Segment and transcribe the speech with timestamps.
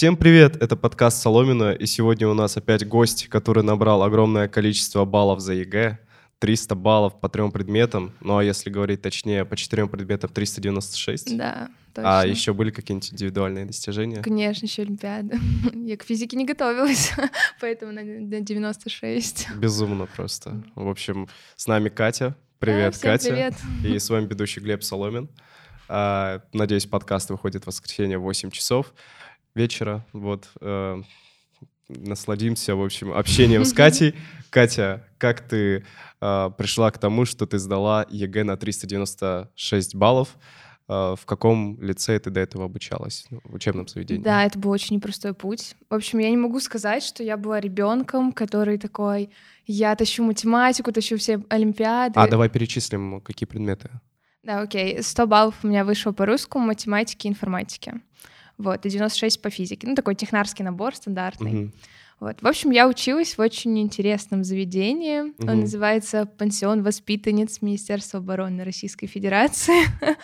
[0.00, 5.04] Всем привет, это подкаст Соломина, и сегодня у нас опять гость, который набрал огромное количество
[5.04, 5.98] баллов за ЕГЭ,
[6.38, 11.36] 300 баллов по трем предметам, ну а если говорить точнее, по четырем предметам 396.
[11.36, 12.20] Да, точно.
[12.20, 14.22] А еще были какие-нибудь индивидуальные достижения?
[14.22, 15.36] Конечно, еще Олимпиада.
[15.74, 17.12] Я к физике не готовилась,
[17.60, 19.50] поэтому на, на 96.
[19.56, 20.62] Безумно просто.
[20.76, 22.34] В общем, с нами Катя.
[22.58, 23.28] Привет, Да, Катя.
[23.28, 23.54] привет.
[23.84, 25.28] И с вами ведущий Глеб Соломин.
[25.90, 28.94] А, Надеюсь, подкаст выходит в воскресенье в 8 часов
[29.54, 30.04] вечера.
[30.12, 30.48] Вот.
[30.60, 31.02] э,
[31.88, 34.14] Насладимся, в общем, общением с Катей.
[34.50, 35.84] Катя, как ты
[36.20, 40.36] э, пришла к тому, что ты сдала ЕГЭ на 396 баллов?
[40.88, 43.26] Э, В каком лицее ты до этого обучалась?
[43.30, 44.22] Ну, В учебном заведении?
[44.22, 45.74] Да, это был очень непростой путь.
[45.88, 49.30] В общем, я не могу сказать, что я была ребенком, который такой,
[49.66, 52.14] я тащу математику, тащу все олимпиады.
[52.16, 53.90] А, давай перечислим, какие предметы.
[54.42, 55.02] Да, окей.
[55.02, 58.00] 100 баллов у меня вышло по русскому, математике и информатике.
[58.60, 59.86] Вот, и 96 по физике.
[59.86, 61.52] Ну, такой технарский набор стандартный.
[61.52, 61.72] Мгм.
[62.20, 62.42] Вот.
[62.42, 65.20] В общем, я училась в очень интересном заведении.
[65.20, 65.60] Он Мгм.
[65.60, 69.82] называется «Пансион воспитанниц Министерства обороны Российской Федерации».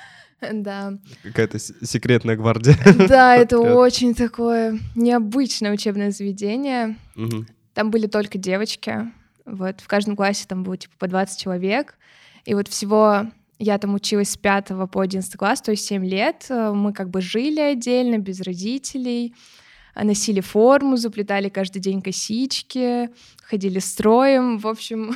[0.52, 0.92] Да.
[1.22, 2.76] Какая-то секретная гвардия.
[3.08, 6.96] Да, это очень такое необычное учебное заведение.
[7.72, 9.10] Там были только девочки.
[9.46, 11.94] Вот, в каждом классе там было типа по 20 человек.
[12.44, 13.28] И вот всего
[13.58, 16.46] я там училась с 5 по 11 класс, то есть 7 лет.
[16.50, 19.34] Э, Мы как бы жили отдельно, без родителей,
[19.94, 23.08] а, носили форму, заплетали каждый день косички,
[23.42, 25.14] ходили строем, в общем,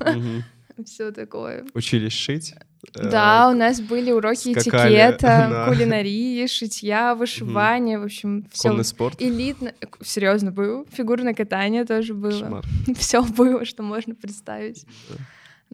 [0.84, 1.64] все такое.
[1.74, 2.54] Учились шить?
[2.96, 8.68] Э, Да, у нас были уроки скакали этикета, на- кулинарии, шитья, вышивания, в общем, все
[8.70, 9.20] Конный спорт?
[9.20, 9.72] элитно.
[10.02, 10.86] Серьезно был.
[10.92, 12.30] Фигурное катание тоже было.
[12.30, 12.64] Кошмар.
[12.96, 14.84] Все было, что можно представить.
[15.10, 15.16] Да.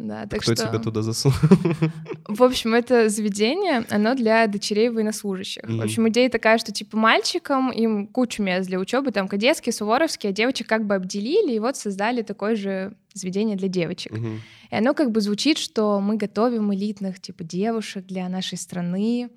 [0.01, 1.37] Да, так Кто что, тебя туда засунул?
[2.29, 5.65] в общем, это заведение, оно для дочерей военнослужащих.
[5.65, 5.79] Мгм.
[5.79, 10.31] В общем, идея такая, что типа мальчикам им кучу мест для учебы, там кадетские, суворовские,
[10.31, 14.13] а девочек как бы обделили и вот создали такое же заведение для девочек.
[14.13, 14.41] Мгм.
[14.71, 19.31] И оно как бы звучит, что мы готовим элитных типа девушек для нашей страны.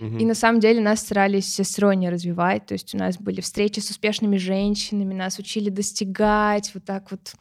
[0.00, 2.66] И на самом деле нас старались всесторонне развивать.
[2.66, 7.34] То есть у нас были встречи с успешными женщинами, нас учили достигать вот так вот,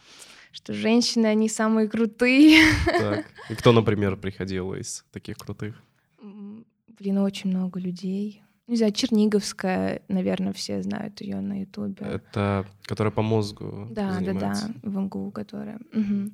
[0.57, 2.59] что женщины, они самые крутые.
[2.85, 3.25] Так.
[3.49, 5.75] И кто, например, приходил из таких крутых?
[6.99, 8.41] Блин, очень много людей.
[8.67, 12.05] Не знаю, Черниговская, наверное, все знают ее на Ютубе.
[12.05, 14.73] Это которая по мозгу Да, да, да, занимается.
[14.83, 15.79] в МГУ, которая.
[15.93, 16.33] Мгм.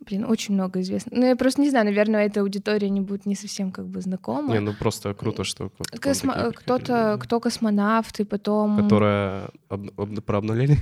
[0.00, 1.12] Блин, очень много известно.
[1.16, 4.52] Ну, я просто не знаю, наверное, эта аудитория не будет не совсем как бы знакома.
[4.52, 7.20] Не, ну просто круто, что Космо- Кто-то, приходили.
[7.20, 8.76] кто космонавты, потом...
[8.76, 10.78] Которая об- об- про обнуление?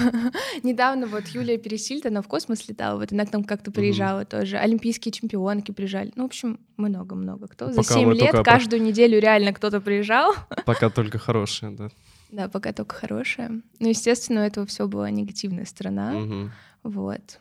[0.62, 4.56] Недавно вот Юлия Пересильд, она в космос летала, вот она к нам как-то приезжала тоже.
[4.56, 6.12] Олимпийские чемпионки приезжали.
[6.16, 7.70] Ну, в общем, много-много кто.
[7.70, 10.34] За Пока 7 мы лет каждую неделю реально кто-то приезжал.
[10.64, 11.88] Пока только хорошие, да.
[12.32, 13.62] Да, пока только хорошая.
[13.78, 16.50] Ну, естественно, у этого все была негативная сторона.
[16.82, 17.38] Вот.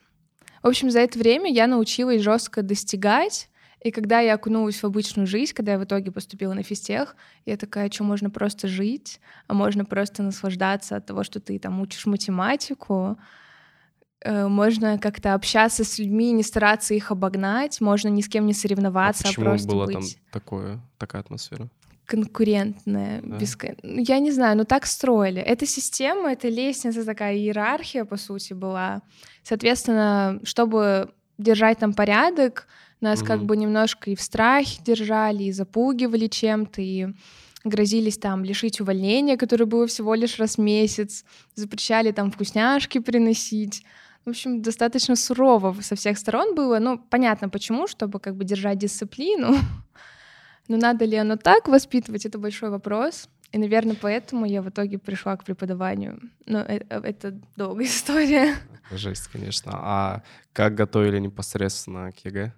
[0.66, 3.50] В общем, за это время я научилась жестко достигать.
[3.84, 7.16] И когда я окунулась в обычную жизнь, когда я в итоге поступила на физтех,
[7.46, 11.80] я такая, что можно просто жить, а можно просто наслаждаться от того, что ты там
[11.82, 13.18] учишь математику,
[14.26, 18.54] Э, можно как-то общаться с людьми, не стараться их обогнать, можно ни с кем не
[18.54, 21.70] А соревноваться, а, почему просто была быть там такое, такая атмосфера?
[22.08, 23.22] конкурентная.
[23.24, 23.38] Да.
[23.38, 25.42] беско- ну, Я не знаю, но так строили.
[25.42, 29.02] Эта система, эта лестница, такая иерархия, по сути, была.
[29.46, 32.68] Соответственно, чтобы держать там порядок,
[33.00, 33.48] нас как Мгм.
[33.48, 37.08] бы немножко и в страхе держали, и запугивали чем-то, и
[37.64, 41.24] грозились там лишить увольнения, которое было всего лишь раз в месяц,
[41.54, 43.84] запрещали там вкусняшки приносить.
[44.26, 46.80] В общем, достаточно сурово со всех сторон было.
[46.80, 49.56] Ну, понятно почему, чтобы как бы держать дисциплину.
[50.68, 53.30] Но надо ли оно так воспитывать, это большой вопрос.
[53.56, 56.20] И, наверное, поэтому я в итоге пришла к преподаванию.
[56.46, 58.56] Но э- э- это долгая история.
[58.92, 59.72] Жесть, конечно.
[59.76, 62.52] А как готовили непосредственно к ЕГЭ?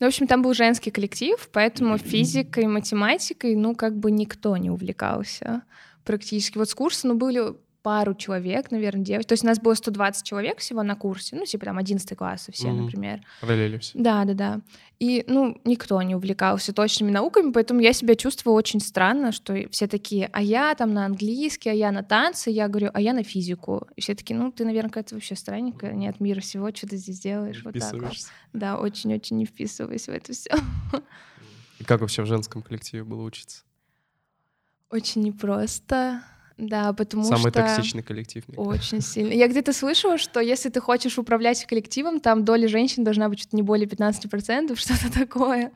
[0.00, 4.70] Ну, в общем, там был женский коллектив, поэтому физикой, математикой, ну, как бы никто не
[4.70, 5.60] увлекался
[6.04, 6.56] практически.
[6.56, 9.28] Вот с курса, ну, были пару человек, наверное, девочек.
[9.28, 12.50] То есть у нас было 120 человек всего на курсе, ну, типа там 11 классы
[12.50, 12.86] все, Мгм.
[12.86, 13.20] например.
[13.42, 13.92] Параллели все.
[13.98, 14.60] Да, да, да.
[14.98, 19.86] И, ну, никто не увлекался точными науками, поэтому я себя чувствовала очень странно, что все
[19.86, 23.22] такие, а я там на английский, а я на танцы, я говорю, а я на
[23.22, 23.86] физику.
[23.96, 26.96] И все такие, ну, ты, наверное, какая-то вообще странненькая, не от мира сего, что ты
[26.96, 28.14] здесь делаешь, вот так вот.
[28.54, 30.50] Да, очень-очень не вписываюсь в это все.
[31.80, 33.62] И как вообще в женском коллективе было учиться?
[34.90, 36.22] Очень непросто.
[36.56, 37.52] Да, потому Самый что...
[37.52, 38.44] токсичный коллектив.
[38.46, 39.32] мне Очень сильно.
[39.32, 43.56] Я где-то слышала, что если ты хочешь управлять коллективом, там доля женщин должна быть что-то
[43.56, 45.72] не более 15%, что-то такое.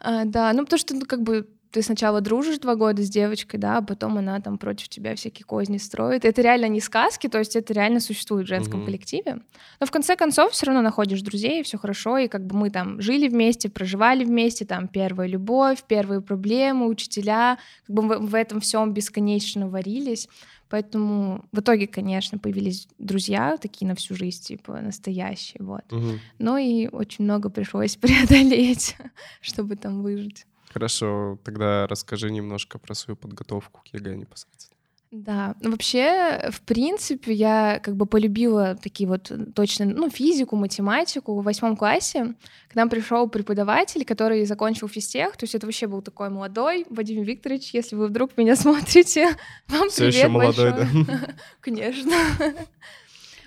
[0.00, 3.60] А, да, ну потому что, ну, как бы, ты сначала дружишь два года с девочкой,
[3.60, 6.24] да, а потом она там против тебя всякие козни строит.
[6.24, 8.84] Это реально не сказки, то есть это реально существует в женском mm-hmm.
[8.84, 9.38] коллективе.
[9.80, 13.00] Но в конце концов все равно находишь друзей, все хорошо, и как бы мы там
[13.00, 18.60] жили вместе, проживали вместе, там первая любовь, первые проблемы, учителя, как бы в, в этом
[18.60, 20.28] всем бесконечно варились.
[20.68, 25.84] Поэтому в итоге, конечно, появились друзья такие на всю жизнь, типа настоящие, вот.
[25.92, 26.18] Угу.
[26.38, 28.96] Но и очень много пришлось преодолеть,
[29.40, 30.46] чтобы там выжить.
[30.76, 34.76] Хорошо, тогда расскажи немножко про свою подготовку к ЕГЭ непосредственно.
[35.10, 40.54] Да, ну вообще, в принципе, я как бы полюбила такие вот э, точно, ну, физику,
[40.54, 42.34] математику в восьмом классе.
[42.68, 47.22] К нам пришел преподаватель, который закончил физтех, то есть это вообще был такой молодой Вадим
[47.22, 49.30] Викторович, если вы вдруг меня смотрите,
[49.68, 51.04] вам Все привет еще молодой, большой.
[51.06, 51.34] да?
[51.62, 52.12] Конечно.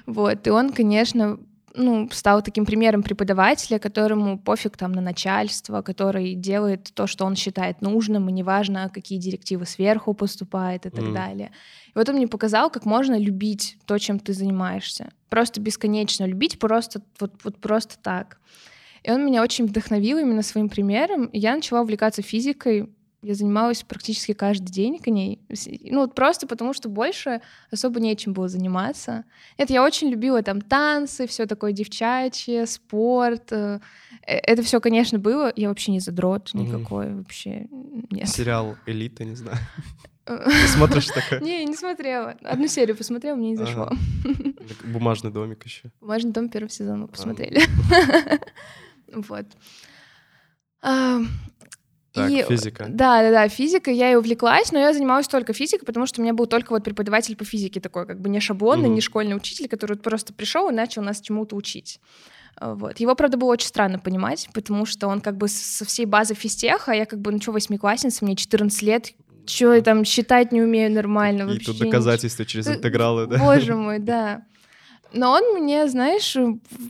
[0.08, 1.40] Вот, и он, конечно,
[1.75, 7.36] ну, стал таким примером преподавателя, которому пофиг там на начальство, который делает то, что он
[7.36, 11.13] считает нужным, и неважно, какие директивы сверху поступают и так Mm.
[11.13, 11.51] далее.
[11.88, 15.10] И вот он мне показал, как можно любить то, чем ты занимаешься.
[15.30, 18.39] Просто бесконечно любить, просто вот, вот просто так.
[19.04, 21.25] И он меня очень вдохновил именно своим примером.
[21.27, 22.89] И я начала увлекаться физикой
[23.21, 25.39] я занималась практически каждый день к ней.
[25.83, 29.25] Ну, вот просто потому, что больше особо нечем было заниматься.
[29.57, 33.51] Нет, я очень любила там танцы, все такое девчачье, спорт.
[33.51, 33.80] э,
[34.25, 35.51] э, Это все, конечно, было.
[35.56, 37.68] Я вообще не задрот никакой, вообще
[38.10, 38.30] нет.
[38.30, 39.57] Сериал «Элита», не знаю.
[40.25, 41.39] Ты смотришь такая?
[41.42, 42.36] Не, не смотрела.
[42.44, 43.92] Одну серию посмотрела, мне не зашло.
[44.86, 45.92] Бумажный домик еще.
[46.01, 47.07] Бумажный дом первый сезон мы А.
[47.07, 47.62] посмотрели.
[49.12, 49.48] Вот.
[52.14, 52.86] Так, и- физика.
[52.90, 56.24] Да, да, да, физика, я и увлеклась, но я занималась только физикой, потому что у
[56.24, 58.96] меня был только вот преподаватель по физике такой, как бы не шаблонный, Мгм.
[58.96, 62.00] не школьный учитель, который просто пришел и начал нас чему-то учить.
[62.56, 63.00] А, Вот.
[63.00, 66.92] Его, правда, было очень странно понимать, потому что он как бы со всей базы физтеха,
[66.92, 69.14] а я как бы, ну что, восьмиклассница, мне 14 лет,
[69.46, 71.66] что я там считать не умею нормально И вообще.
[71.66, 71.86] тут ничего.
[71.92, 73.38] доказательства через Э, интегралы, да?
[73.38, 74.44] Боже мой, да.
[75.12, 76.38] Но он мне, знаешь,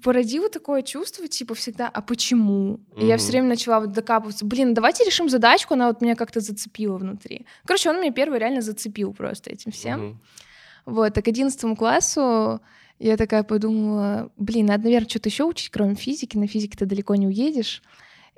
[0.03, 2.79] породил такое чувство, типа, всегда, а почему?
[2.97, 4.45] И я все время начала вот докапываться.
[4.45, 7.45] Блин, давайте решим задачку, она вот меня как-то зацепила внутри.
[7.65, 9.99] Короче, он меня первый реально зацепил просто этим всем.
[9.99, 10.21] Мгм.
[10.85, 12.61] Вот, а к 11 классу
[12.99, 16.37] я такая подумала, блин, надо, наверное, что-то еще учить, кроме физики.
[16.37, 17.81] На физике ты далеко не уедешь.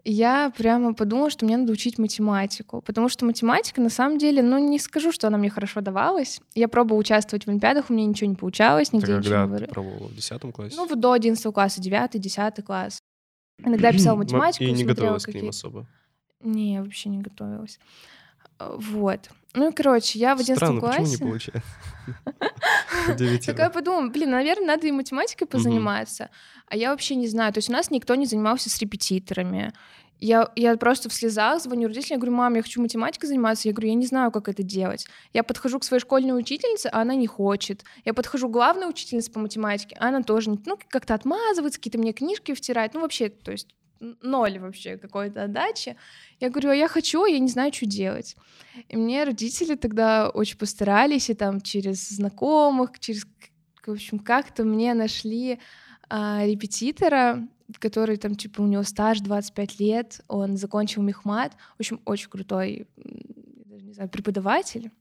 [0.03, 4.57] Я прямо подумала, что мне надо учить математику, потому что математика, на самом деле, ну,
[4.57, 6.41] не скажу, что она мне хорошо давалась.
[6.55, 9.65] Я пробовала участвовать в олимпиадах, у меня ничего не получалось, Ты нигде ничего когда не
[9.65, 10.07] ты пробовала?
[10.07, 10.75] В 10 классе?
[10.75, 12.99] Ну, до 11 класса, 9 10 класс.
[13.63, 15.85] Иногда писала Ма- математику, И не готовилась к ним особо.
[16.43, 17.79] Не, вообще не готовилась.
[18.61, 19.29] А, Вот.
[19.53, 20.99] Ну, и, короче, я в 11 Странно, классе...
[20.99, 21.61] почему не получается?
[23.45, 26.29] Такая подумала, блин, наверное, надо и математикой позаниматься.
[26.67, 27.51] А я вообще не знаю.
[27.51, 29.73] То есть у нас никто не занимался с репетиторами.
[30.19, 33.67] Я, я просто в слезах звоню родителям, я говорю, мам, я хочу математикой заниматься.
[33.67, 35.07] Я говорю, я не знаю, как это делать.
[35.33, 37.83] Я подхожу к своей школьной учительнице, а она не хочет.
[38.05, 40.59] Я подхожу к главной учительнице по математике, а она тоже не...
[40.65, 42.93] Ну, как-то отмазывается, какие-то мне книжки втирает.
[42.93, 43.67] Ну, вообще, то есть
[44.21, 45.95] ноль вообще какой-то отдачи.
[46.39, 48.35] Я говорю, а я хочу, а я не знаю, что делать.
[48.89, 53.25] И мне родители тогда очень постарались, и там через знакомых, через,
[53.85, 55.59] в общем, как-то мне нашли
[56.09, 57.47] а, репетитора,
[57.79, 62.87] который там, типа, у него стаж 25 лет, он закончил мехмат, в общем, очень крутой,
[63.65, 64.91] даже не знаю, преподаватель.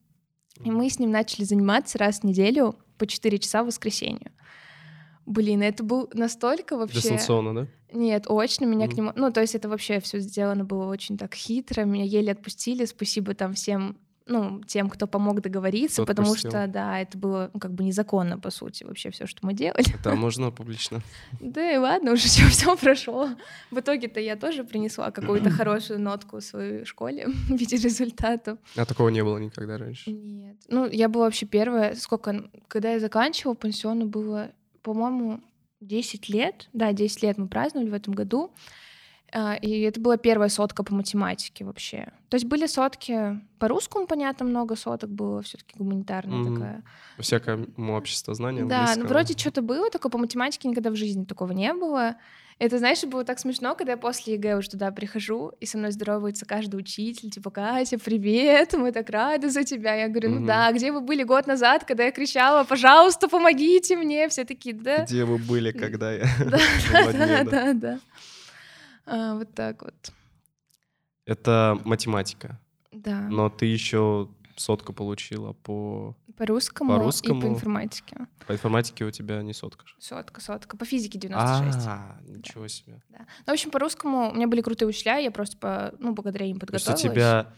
[0.63, 4.31] И мы с ним начали заниматься раз в неделю по 4 часа в воскресенье.
[5.25, 7.01] Блин, это был настолько вообще...
[7.01, 7.69] Дистанционно, да?
[7.93, 8.95] Нет, очно меня Мгм.
[8.95, 9.13] к нему...
[9.17, 13.35] Ну, то есть это вообще все сделано было очень так хитро, меня еле отпустили, спасибо
[13.35, 16.51] там всем, ну, тем, кто помог договориться, Кто потому отпустил.
[16.51, 19.87] что, да, это было ну, как бы незаконно, по сути, вообще все, что мы делали.
[20.05, 21.01] Да, можно публично.
[21.41, 23.31] Да и ладно, уже все, все прошло.
[23.73, 28.57] В итоге-то я тоже принесла какую-то хорошую нотку в своей школе в виде результата.
[28.77, 30.13] А такого не было никогда раньше.
[30.13, 30.57] Нет.
[30.69, 31.97] Ну, я была вообще первая.
[31.97, 32.49] Сколько?
[32.69, 35.41] Когда я заканчивала, пансиону было, по-моему,
[35.81, 36.69] 10 лет.
[36.73, 38.53] Да, 10 лет мы праздновали в этом году.
[39.33, 42.13] А, И это была первая сотка по математике вообще.
[42.29, 46.55] То есть были сотки по русскому, понятно, много соток было, все-таки гуманитарная Мгм.
[46.55, 46.83] такая.
[47.19, 51.73] Всякому обществознание Да, ну вроде что-то было, только по математике никогда в жизни такого не
[51.73, 52.17] было.
[52.59, 55.93] Это, знаешь, было так смешно, когда я после ЕГЭ уже туда прихожу, и со мной
[55.93, 59.95] здоровается каждый учитель, типа, Катя, привет, мы так рады за тебя.
[59.95, 60.47] Я говорю, ну Мгм.
[60.47, 64.29] да, где вы были год назад, когда я кричала, пожалуйста, помогите мне?
[64.29, 66.27] Все такие, да, Где вы были, когда я...
[66.39, 66.59] да,
[67.13, 68.01] да, да, да.
[69.11, 70.13] А, Вот так вот,
[71.27, 72.59] Это математика.
[72.93, 73.21] да.
[73.29, 76.17] Но ты еще сотку получила по...
[76.37, 77.41] По русскому, по и русскому?
[77.43, 78.17] по информатике.
[78.47, 79.85] По информатике у тебя не сотка.
[79.99, 80.77] Сотка, сотка.
[80.77, 81.79] По физике 96.
[81.87, 83.03] А, ничего себе.
[83.11, 83.19] Да.
[83.47, 86.47] Ну, в общем, по русскому у меня были крутые учителя, я просто по, ну, благодаря
[86.47, 87.05] им То есть подготовилась.
[87.05, 87.53] у тебя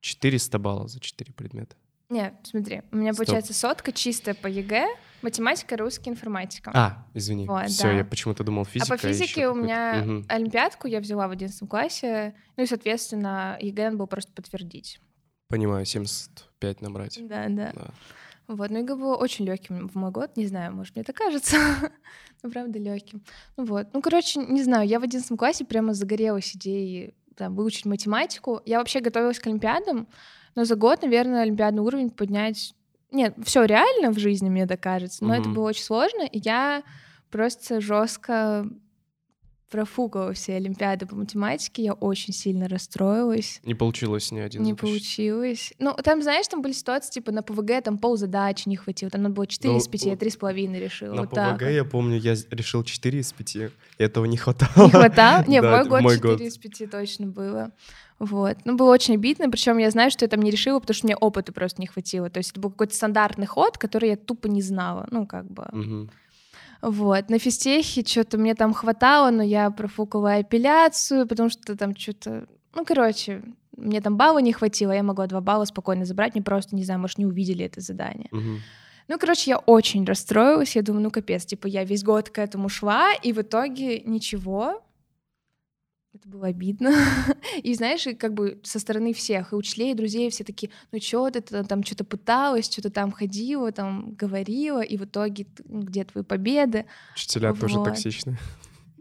[0.00, 1.76] 400 баллов за 4 предмета.
[2.10, 3.26] Нет, смотри, у меня Стоп.
[3.26, 4.86] получается сотка чистая по ЕГЭ,
[5.20, 6.70] математика, русский, информатика.
[6.74, 7.46] А, извини.
[7.46, 7.92] Вот, Все, да.
[7.92, 8.88] я почему-то думал А физика.
[8.88, 10.24] по ещё физике у меня Мгм.
[10.28, 15.00] олимпиадку я взяла в 11 классе, ну и, соответственно, ЕГЭ надо было просто подтвердить.
[15.48, 17.18] Понимаю, 75 набрать.
[17.28, 17.72] Да, да.
[17.74, 17.90] Да.
[18.46, 21.56] Вот, ну ЕГЭ было очень легким в мой год, не знаю, может, мне так кажется,
[22.42, 23.22] но правда легким.
[23.58, 27.84] Ну вот, ну, короче, не знаю, я в 11 классе прямо загорелась идеей там, выучить
[27.84, 28.62] математику.
[28.64, 30.08] Я вообще готовилась к Олимпиадам,
[30.58, 32.74] но за год, наверное, олимпиадный уровень поднять...
[33.12, 35.54] Нет, все реально в жизни, мне так кажется, но это Мгм.
[35.54, 36.82] было очень сложно, и я
[37.30, 38.66] просто жестко
[39.70, 43.60] профукала все олимпиады по математике, я очень сильно расстроилась.
[43.64, 44.94] Не получилось ни один Не запущен.
[44.94, 45.74] получилось.
[45.78, 49.10] Ну, там, знаешь, там были ситуации, типа, на ПВГ там пол задачи не хватило.
[49.10, 51.14] Там надо было 4 Ну, из 5, я вот 3,5 решила.
[51.14, 51.70] На вот так ПВГ, вот.
[51.70, 53.56] я помню, я решил 4 из 5.
[53.56, 54.86] и Этого не хватало.
[54.86, 55.44] Не хватало?
[55.48, 56.40] Не, Да, мой это год мой 4 год.
[56.40, 57.70] из 5 точно было.
[58.18, 58.56] Вот.
[58.64, 61.16] Ну, было очень обидно, причем я знаю, что я там не решила, потому что мне
[61.16, 62.30] опыта просто не хватило.
[62.30, 65.06] То есть это был какой-то стандартный ход, который я тупо не знала.
[65.10, 66.08] Ну, как бы.
[66.80, 67.30] Вот.
[67.30, 72.46] На физтехе что-то мне там хватало, но я профукала апелляцию, потому что там что-то...
[72.74, 73.42] Ну, короче,
[73.76, 77.00] мне там балла не хватило, я могла два балла спокойно забрать, мне просто, не знаю,
[77.00, 78.28] может, не увидели это задание.
[78.30, 78.58] Мгм.
[79.08, 80.76] Ну, короче, я очень расстроилась.
[80.76, 84.82] Я думаю, ну капец, типа я весь год к этому шла, и в итоге ничего.
[86.14, 86.90] Это было обидно.
[87.62, 90.98] И знаешь, и как бы со стороны всех, и учителей, и друзей, все такие, ну
[90.98, 95.82] чё ты та- там что-то пыталась, что-то там ходила, там говорила, и в итоге ну,
[95.82, 96.86] где твои победы?
[97.14, 97.84] Учителя тоже Вот.
[97.84, 98.38] токсичны.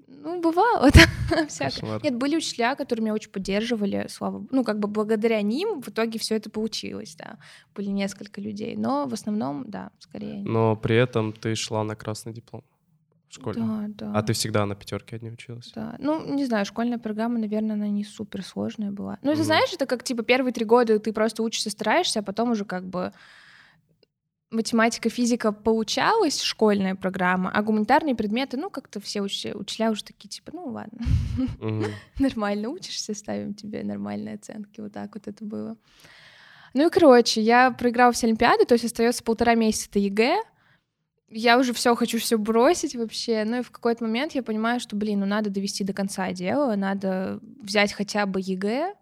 [0.07, 0.89] Ну, бывало,
[1.29, 1.99] да, всякое.
[2.03, 4.45] Нет, были учителя, которые меня очень поддерживали, слава.
[4.51, 7.37] Ну, как бы благодаря ним в итоге все это получилось, да.
[7.73, 10.43] Были несколько людей, но в основном, да, скорее.
[10.43, 12.63] Но при этом ты шла на красный диплом
[13.29, 13.61] в школе.
[13.61, 14.11] Да, да.
[14.13, 15.71] А ты всегда на пятерке одни училась?
[15.75, 15.95] Да.
[15.99, 19.17] Ну, не знаю, школьная программа, наверное, она не супер сложная была.
[19.21, 19.45] Ну, это Мгм.
[19.45, 22.85] знаешь, это как типа первые три года ты просто учишься, стараешься, а потом уже как
[22.87, 23.11] бы
[24.49, 30.29] математика, физика получалась, школьная программа, а гуманитарные предметы, ну, как-то все учи- учителя уже такие,
[30.29, 30.99] типа, ну, ладно,
[32.19, 34.79] нормально учишься, ставим тебе нормальные оценки.
[34.79, 35.75] Вот так вот это было.
[36.73, 40.37] Ну и, короче, я проиграла все Олимпиады, то есть остается полтора месяца до ЕГЭ.
[41.29, 43.43] Я уже все хочу все бросить вообще.
[43.45, 46.75] Ну и в какой-то момент я понимаю, что, блин, ну надо довести до конца дело,
[46.75, 48.93] надо взять хотя бы ЕГЭ.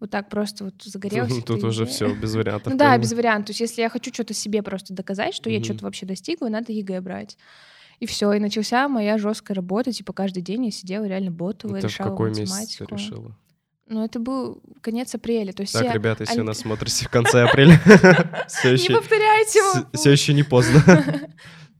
[0.00, 1.32] Вот так просто вот загорелась.
[1.32, 2.72] эта Тут уже все без вариантов.
[2.72, 3.46] Ну да, без вариантов.
[3.48, 5.64] То есть если я хочу что-то себе просто доказать, что я Мгм.
[5.64, 7.36] что-то вообще достигла, надо ЕГЭ брать.
[8.00, 9.92] И все, и начался моя жесткая работа.
[9.92, 12.86] Типа каждый день я сидела, реально ботала, Это в решала какой месяц математику.
[12.86, 13.36] ты решила?
[13.86, 15.52] Ну, это был конец апреля.
[15.52, 15.92] То есть Так, все...
[15.92, 17.78] ребята, если олимпи- нас смотрите в конце апреля,
[18.48, 19.86] все Не еще повторяйте его!
[19.92, 20.82] все еще не поздно.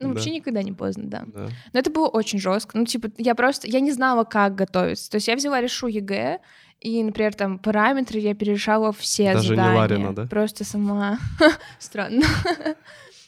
[0.01, 0.15] Ну, Да.
[0.15, 1.25] вообще никогда не поздно, да.
[1.27, 1.49] Да.
[1.73, 2.77] Но это было очень жестко.
[2.77, 5.11] Ну, типа, я просто, я не знала, как готовиться.
[5.11, 6.41] То есть я взяла, решу ЕГЭ,
[6.81, 9.79] и, например, там параметры я перерешала все Даже не задания.
[9.79, 10.27] Ларина, да?
[10.27, 11.19] Просто сама.
[11.79, 12.23] Странно.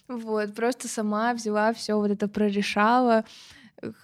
[0.08, 3.24] Вот, просто сама взяла все вот это прорешала.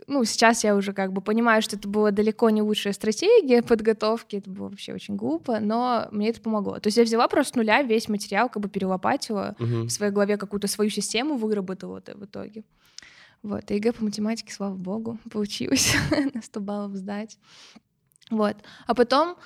[0.06, 4.36] Ну, сейчас я уже как бы понимаю, что это была далеко не лучшая стратегия подготовки,
[4.36, 6.78] это было вообще очень глупо, но мне это помогло.
[6.78, 9.86] То есть я взяла просто с нуля весь материал, как бы перелопатила, Мгм.
[9.86, 12.64] в своей голове какую-то свою систему выработала это в итоге.
[13.42, 15.94] Вот, а ЕГЭ по математике, слава богу, получилось
[16.34, 17.38] на 100 баллов сдать.
[18.30, 18.56] Вот.
[18.86, 19.36] А потом,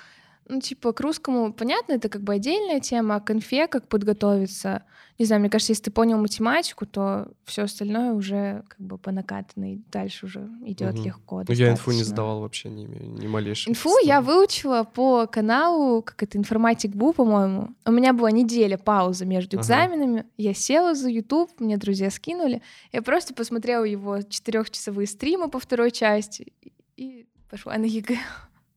[0.49, 4.83] ну, типа, к русскому, понятно, это как бы отдельная тема, а к инфе как подготовиться.
[5.19, 9.11] Не знаю, мне кажется, если ты понял математику, то все остальное уже как бы по
[9.11, 11.03] накатанной дальше уже идет Мгм.
[11.05, 11.43] легко.
[11.47, 12.87] Ну, я инфу не сдавал вообще, имею
[13.19, 13.71] ни малейшего.
[13.71, 17.69] Инфу я выучила по каналу, как это, информатик Бу, по-моему.
[17.85, 19.63] У меня была неделя пауза между Ага.
[19.63, 20.25] экзаменами.
[20.37, 22.61] Я села за YouTube, мне друзья скинули.
[22.91, 26.53] Я просто посмотрела его четырехчасовые стримы по второй части
[26.95, 28.17] и пошла на ЕГЭ.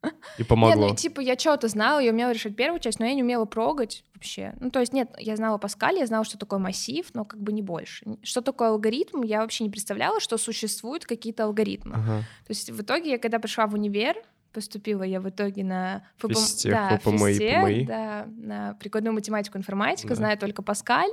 [0.38, 0.82] И помогло.
[0.82, 3.44] Нет, ну, типа, я что-то знала, я умела решать первую часть, но я не умела
[3.44, 4.54] прогать вообще.
[4.60, 7.52] Ну, то есть, нет, я знала Паскаль, я знала, что такое массив, но как бы
[7.52, 8.06] не больше.
[8.22, 11.96] Что такое алгоритм, я вообще не представляла, что существуют какие-то алгоритмы.
[11.96, 12.18] Ага.
[12.46, 14.16] То есть в итоге, я когда пришла в универ,
[14.52, 17.84] поступила я в итоге на ФПМ, Физтех, да, ФПМИ, физтех, ПМИ.
[17.86, 20.14] да, на прикладную математику, информатику, Да.
[20.16, 21.10] знаю только Паскаль.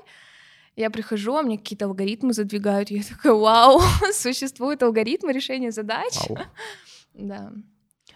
[0.76, 2.90] Я прихожу, а мне какие-то алгоритмы задвигают.
[2.92, 3.82] Я такая, вау,
[4.14, 6.14] существуют алгоритмы решения задач.
[6.30, 6.40] Вау.
[7.14, 7.52] Да.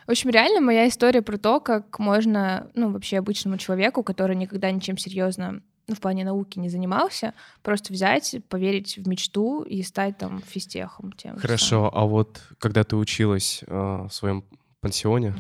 [0.08, 4.72] В общем, реально моя история про то, как можно, ну, вообще обычному человеку, который никогда
[4.72, 10.18] ничем серьезно ну, в плане науки не занимался, просто взять, поверить в мечту и стать
[10.18, 11.12] там физтехом.
[11.14, 14.46] Тем Хорошо, а вот когда ты училась э, в своем
[14.80, 15.36] пансионе,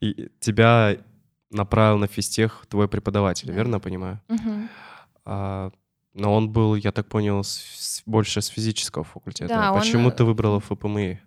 [0.00, 0.30] самым.
[0.40, 0.96] тебя
[1.50, 3.54] направил на физтех твой преподаватель, Да.
[3.54, 4.20] верно понимаю?
[5.24, 5.70] А,
[6.12, 7.42] но он был, я так понял,
[8.06, 9.72] больше с физического факультета.
[9.74, 11.20] Почему э, ты выбрала ФПМИ?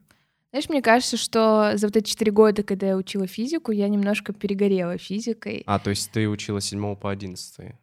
[0.52, 4.32] Знаешь, мне кажется, что за вот эти четыре года, когда я учила физику, я немножко
[4.34, 5.64] перегорела физикой.
[5.66, 7.76] А, то есть ты учила с 7 по 11?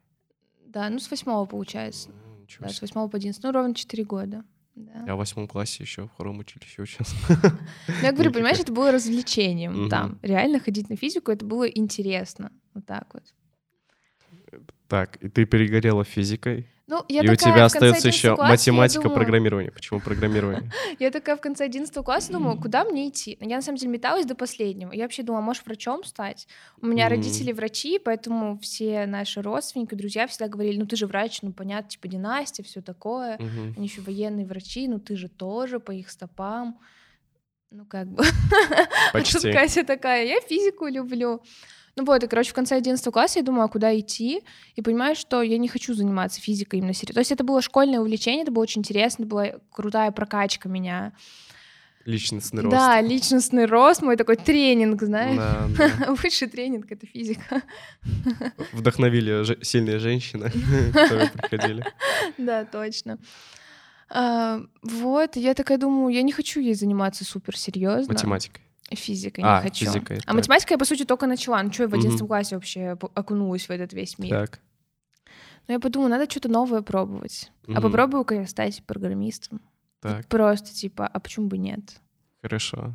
[0.67, 2.09] Да, ну с восьмого получается.
[2.11, 2.87] М, Ничего Да, с себе.
[2.89, 4.45] восьмого по 11, ну ровно четыре года.
[4.75, 5.05] Да.
[5.07, 7.15] Я в восьмом классе еще в втором училище учился.
[7.29, 10.19] Ну, я говорю, понимаешь, это было развлечением там.
[10.23, 12.51] Реально ходить на физику, это было интересно.
[12.73, 13.23] Вот так вот.
[14.89, 18.15] Так, и ты перегорела физикой, Ну, я и у такая тебя в конце остается 11
[18.15, 19.73] еще класса, математика, думаю- программирование.
[19.73, 20.71] Почему программирование?
[20.99, 23.39] Я такая в конце 11 класса думаю, куда мне идти?
[23.41, 24.93] Я на самом деле металась до последнего.
[24.93, 26.47] Я вообще думала, может, врачом стать?
[26.83, 31.41] У меня родители врачи, поэтому все наши родственники, друзья всегда говорили, ну ты же врач,
[31.41, 33.37] ну понятно, типа династия, все такое.
[33.77, 36.79] Они еще военные врачи, ну ты же тоже по их стопам.
[37.71, 38.23] Ну как бы.
[39.15, 39.53] Почти.
[39.53, 41.43] Катя такая, я физику люблю.
[41.97, 44.43] Ну вот, и, короче, в конце 11 класса я думаю, а куда идти?
[44.75, 47.15] И понимаю, что я не хочу заниматься физикой именно серьезно.
[47.15, 51.13] То есть это было школьное увлечение, это было очень интересно, это была крутая прокачка меня.
[52.05, 52.77] Личностный рост.
[52.77, 55.37] Да, личностный рост, мой такой тренинг, знаешь.
[55.37, 55.69] Да,
[56.07, 56.13] да.
[56.15, 57.63] Высший тренинг— это физика.
[58.73, 60.51] Вдохновили же- сильные женщины,
[60.93, 61.87] которые приходили.
[62.37, 63.19] Да, точно.
[64.11, 68.13] А, вот, я такая думаю, я не хочу ей заниматься супер серьезно.
[68.13, 68.64] Математикой.
[68.91, 69.85] Физикой А, не хочу.
[69.87, 70.35] физикой, А так.
[70.35, 71.63] математика я, по сути, только начала.
[71.63, 72.29] Ну, что я в 11 Мгм.
[72.29, 74.31] классе вообще окунулась в этот весь мир?
[74.31, 74.61] Так.
[75.67, 77.51] Но я подумала, надо что-то новое пробовать.
[77.69, 77.83] А Мгм.
[77.83, 79.61] попробую-ка я стать программистом.
[80.01, 82.01] Так, Просто, типа, а почему бы нет?
[82.43, 82.95] хорошо.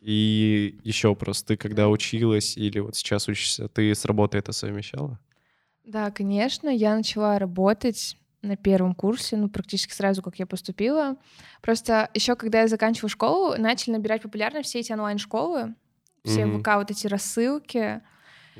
[0.00, 1.42] И еще вопрос.
[1.42, 5.18] Ты когда училась или вот сейчас учишься, ты с работой это совмещала?
[5.84, 11.16] Да, конечно, я начала работать на первом курсе, ну, практически сразу, как я поступила.
[11.60, 15.74] Просто еще, когда я заканчивала школу, начали набирать популярность все эти онлайн-школы,
[16.24, 16.60] все Мгм.
[16.62, 18.00] ВК вот эти рассылки.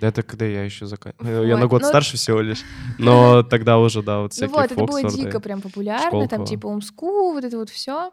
[0.00, 1.44] Да это когда я еще заканчивал.
[1.44, 2.62] Я на год ну- старше всего лишь.
[2.98, 6.66] Но тогда уже, да, вот Ну всякие вот, это было дико прям популярно, там типа
[6.66, 8.12] Умску, вот это вот все.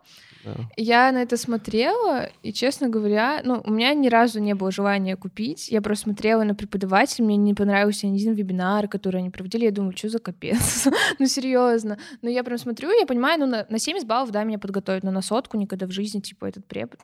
[0.77, 5.15] Я на это смотрела, и, честно говоря, ну, у меня ни разу не было желания
[5.15, 5.70] купить.
[5.70, 9.65] Я просто смотрела на преподавателей, мне не понравился ни один вебинар, который они проводили.
[9.65, 10.88] Я думаю, что за капец?
[11.20, 11.98] ну, серьезно.
[12.22, 15.12] Но я прям смотрю, я понимаю, ну, на, на 70 баллов, да, меня подготовят, но
[15.12, 17.00] на сотку никогда в жизни, типа, этот препод...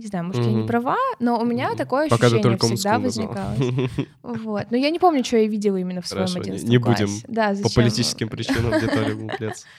[0.00, 1.76] не знаю, может, я не права, но у меня Мгм.
[1.76, 3.54] такое Пока ощущение всегда возникало.
[4.22, 4.66] Вот.
[4.70, 7.06] Но я не помню, что я видела именно в своем Хорошо, не- 11 не будем
[7.06, 7.24] классе.
[7.28, 9.66] Да, По политическим причинам детали углубляться.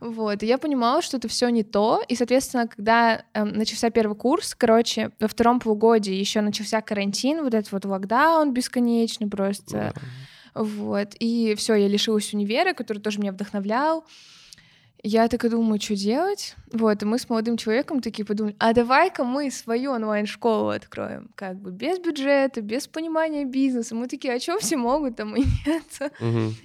[0.00, 4.16] Вот, и я понимала, что это все не то, и, соответственно, когда эм, начался первый
[4.16, 10.62] курс, короче, во втором полугодии еще начался карантин, вот этот вот локдаун бесконечный просто, Да.
[10.62, 14.04] вот, и все, я лишилась универа, который тоже меня вдохновлял.
[15.08, 16.56] Я такая думаю, что делать?
[16.72, 21.60] Вот, и мы с молодым человеком такие подумали, а давай-ка мы свою онлайн-школу откроем, как
[21.60, 23.94] бы без бюджета, без понимания бизнеса.
[23.94, 26.12] Мы такие, а что все могут, там и нет.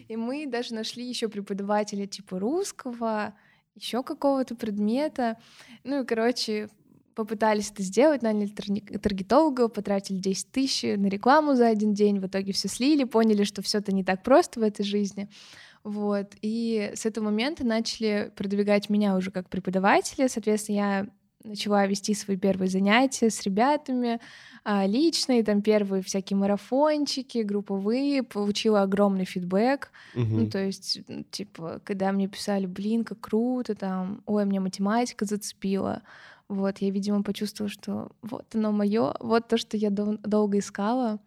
[0.08, 3.36] И мы даже нашли еще преподавателя типа русского,
[3.76, 5.38] еще какого-то предмета.
[5.84, 6.68] Ну и, короче,
[7.14, 12.54] попытались это сделать, наняли таргетолога, потратили 10 тысяч на рекламу за один день, в итоге
[12.54, 15.30] все слили, поняли, что все это не так просто в этой жизни.
[15.84, 16.34] Вот.
[16.42, 20.28] И с этого момента начали продвигать меня уже как преподавателя.
[20.30, 21.08] Соответственно, я
[21.44, 24.20] начала вести свои первые занятия с ребятами,
[24.64, 29.92] а, личные, там первые всякие марафончики, групповые, получила огромный фидбэк.
[30.14, 30.50] Ну, Мгм.
[30.52, 31.00] то есть,
[31.32, 36.04] типа, когда мне писали, блин, как круто, там, ой, мне математика зацепила.
[36.48, 41.20] Вот, я, видимо, почувствовала, что вот оно мое, вот то, что я дол- долго искала.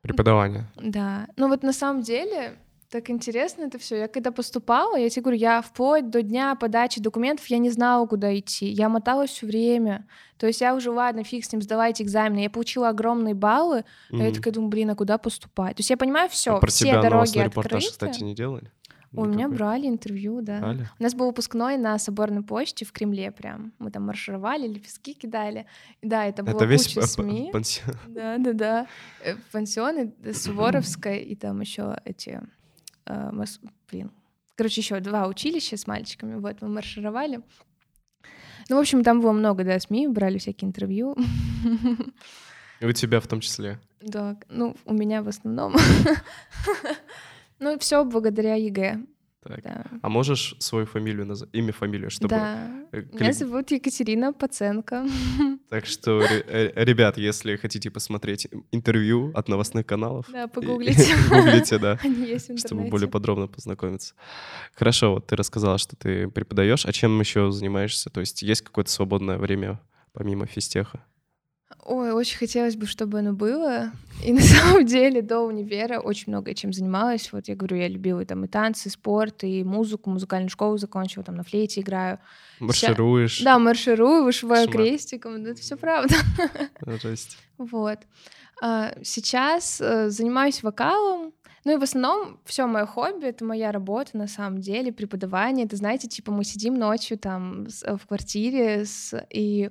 [0.00, 0.64] Преподавание.
[0.74, 1.28] Да.
[1.36, 2.56] Ну вот на самом деле
[2.92, 3.96] так интересно это все.
[4.00, 8.06] Я когда поступала, я тебе говорю, я вплоть до дня подачи документов я не знала,
[8.06, 8.68] куда идти.
[8.68, 10.06] Я моталась все время.
[10.36, 12.40] То есть я уже, ладно, фиг с ним, сдавайте экзамены.
[12.40, 15.76] Я получила огромные баллы, а я такая думаю, блин, а куда поступать?
[15.76, 17.44] То есть я понимаю все, А про все тебя дороги открыты.
[17.48, 18.70] репортаж, кстати, не делали?
[19.14, 20.58] У меня брали интервью, да.
[20.58, 20.88] Брали?
[20.98, 23.72] У нас был выпускной на Соборной почте в Кремле прям.
[23.78, 25.66] Мы там маршировали, лепестки кидали.
[26.02, 27.50] Да, это было Это весь куча СМИ.
[27.52, 27.96] пансион.
[28.08, 28.86] Да, да, да.
[29.24, 32.42] Э, Пансионы, э, Суворовская и там еще эти...
[33.12, 34.10] э, мос- Блин.
[34.56, 36.36] Короче, еще два училища с мальчиками.
[36.36, 37.40] Вот, мы маршировали.
[38.68, 41.16] Ну, в общем, там было много, да, СМИ, брали всякие интервью.
[42.80, 43.78] И у тебя в том числе.
[44.00, 45.74] Да, ну, у меня в основном.
[47.58, 49.06] Ну, все благодаря ЕГЭ.
[49.42, 49.62] Так.
[49.62, 49.84] Да.
[50.02, 51.50] А можешь свою фамилию назвать?
[51.52, 52.28] Имя, фамилию, чтобы...
[52.28, 52.70] Да.
[52.92, 55.06] э, Меня зовут Екатерина Паценко.
[55.68, 61.16] Так что, э, ребят, если хотите посмотреть интервью от новостных каналов, Да, погуглите.
[61.30, 64.14] гуглите, да, Они есть в чтобы более подробно познакомиться.
[64.74, 68.10] Хорошо, вот ты рассказала, что ты преподаешь, а чем еще занимаешься?
[68.10, 69.80] То есть есть какое-то свободное время
[70.12, 71.04] помимо физтеха?
[71.84, 73.92] Ой, очень хотелось бы, чтобы оно было.
[74.24, 77.32] И на самом деле до универа очень много чем занималась.
[77.32, 81.24] Вот я говорю, я любила там и танцы, и спорт, и музыку, музыкальную школу закончила,
[81.24, 82.18] там на флейте играю.
[82.60, 83.42] Маршируешь.
[83.42, 84.86] Да, марширую, вышиваю Кошмар.
[84.86, 86.14] крестиком, да, это все правда.
[86.86, 87.38] Жесть.
[87.58, 87.98] Вот.
[88.62, 91.32] А, Сейчас э, занимаюсь вокалом.
[91.64, 95.66] Ну и в основном все мое хобби это моя работа на самом деле, преподавание.
[95.66, 99.70] Это знаете, типа мы сидим ночью там в квартире с, и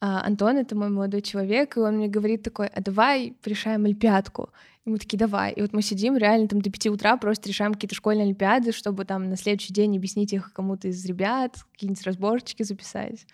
[0.00, 4.50] а, Антон это мой молодой человек, и он мне говорит такой, а давай решаем олимпиадку.
[4.84, 5.52] И мы такие, давай.
[5.52, 9.04] И вот мы сидим реально там до пяти утра, просто решаем какие-то школьные олимпиады, чтобы
[9.04, 13.26] там на следующий день объяснить их кому-то из ребят, какие-нибудь разборчики записать.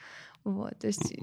[0.45, 1.15] Вот, то есть...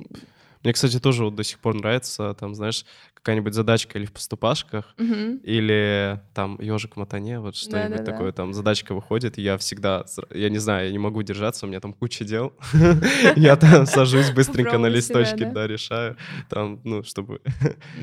[0.64, 4.96] Мне, кстати, тоже вот до сих пор нравится, там, знаешь, какая-нибудь задачка или в поступашках,
[4.98, 5.38] мгм.
[5.44, 8.12] или там ежик в мотане, вот что-нибудь Да-да-да.
[8.12, 11.70] такое, там задачка выходит, и я всегда, я не знаю, я не могу держаться, у
[11.70, 12.54] меня там куча дел,
[13.36, 15.52] я там сажусь быстренько на листочке, да?
[15.52, 16.18] да, решаю,
[16.50, 17.42] там, ну, чтобы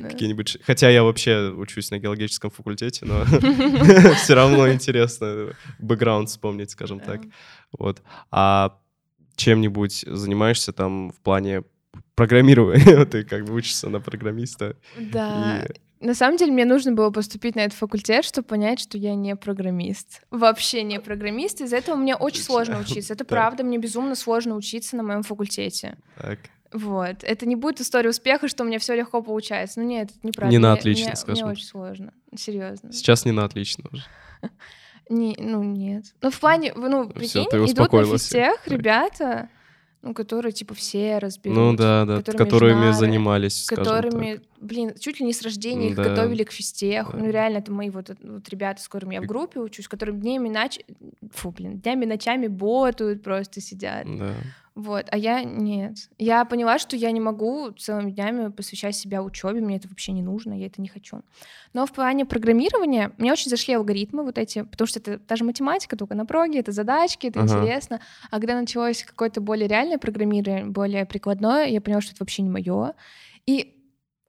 [0.00, 0.08] Да.
[0.08, 0.58] какие-нибудь...
[0.64, 3.24] Хотя я вообще учусь на геологическом факультете, но
[4.14, 5.48] все равно интересно
[5.80, 7.22] бэкграунд вспомнить, скажем так.
[7.22, 7.28] Да.
[7.76, 8.02] Вот.
[8.30, 8.78] А
[9.36, 11.62] чем-нибудь занимаешься там в плане
[12.18, 13.04] программирования?
[13.10, 14.76] Ты как бы учишься на программиста.
[14.98, 15.64] Да.
[16.00, 19.14] и- На самом деле мне нужно было поступить на этот факультет, чтобы понять, что я
[19.14, 20.22] не программист.
[20.30, 21.60] Вообще не программист.
[21.60, 23.14] Из-за этого мне очень сложно учиться.
[23.14, 25.96] Это правда, мне безумно сложно учиться на моем факультете.
[26.16, 26.38] Так.
[26.72, 27.22] Вот.
[27.22, 29.80] Это не будет история успеха, что у меня все легко получается.
[29.80, 30.50] Ну нет, это неправда.
[30.50, 31.44] Не на отлично, мне, скажем.
[31.46, 32.12] Мне очень сложно.
[32.36, 32.92] Серьезно.
[32.92, 34.04] Сейчас не на отлично уже.
[35.10, 36.04] Не, ну нет.
[36.20, 39.48] Ну в плане, ну, прикинь, ты идут на физтех ребята,
[40.02, 41.58] ну, которые типа все разберут.
[41.58, 44.44] Ну да, да, которыми которыми знали, занимались, которыми, так.
[44.60, 46.04] блин, чуть ли не с рождения их Да.
[46.04, 47.12] готовили к физтеху.
[47.12, 47.18] Да.
[47.18, 50.48] Ну, реально, это мои вот, вот ребята, с которыми я в группе учусь, которые днями
[50.48, 50.78] нач...
[51.32, 54.06] Фу, блин, днями ночами ботают, просто сидят.
[54.06, 54.34] Да.
[54.78, 55.96] Вот, а я нет.
[56.18, 60.22] Я поняла, что я не могу целыми днями посвящать себя учебе, мне это вообще не
[60.22, 61.22] нужно, я это не хочу.
[61.72, 65.42] Но в плане программирования мне очень зашли алгоритмы вот эти, потому что это та же
[65.42, 67.54] математика, только на проге, это задачки, это Ага.
[67.54, 68.00] интересно.
[68.30, 72.50] А когда началось какое-то более реальное программирование, более прикладное, я поняла, что это вообще не
[72.50, 72.94] мое.
[73.46, 73.74] И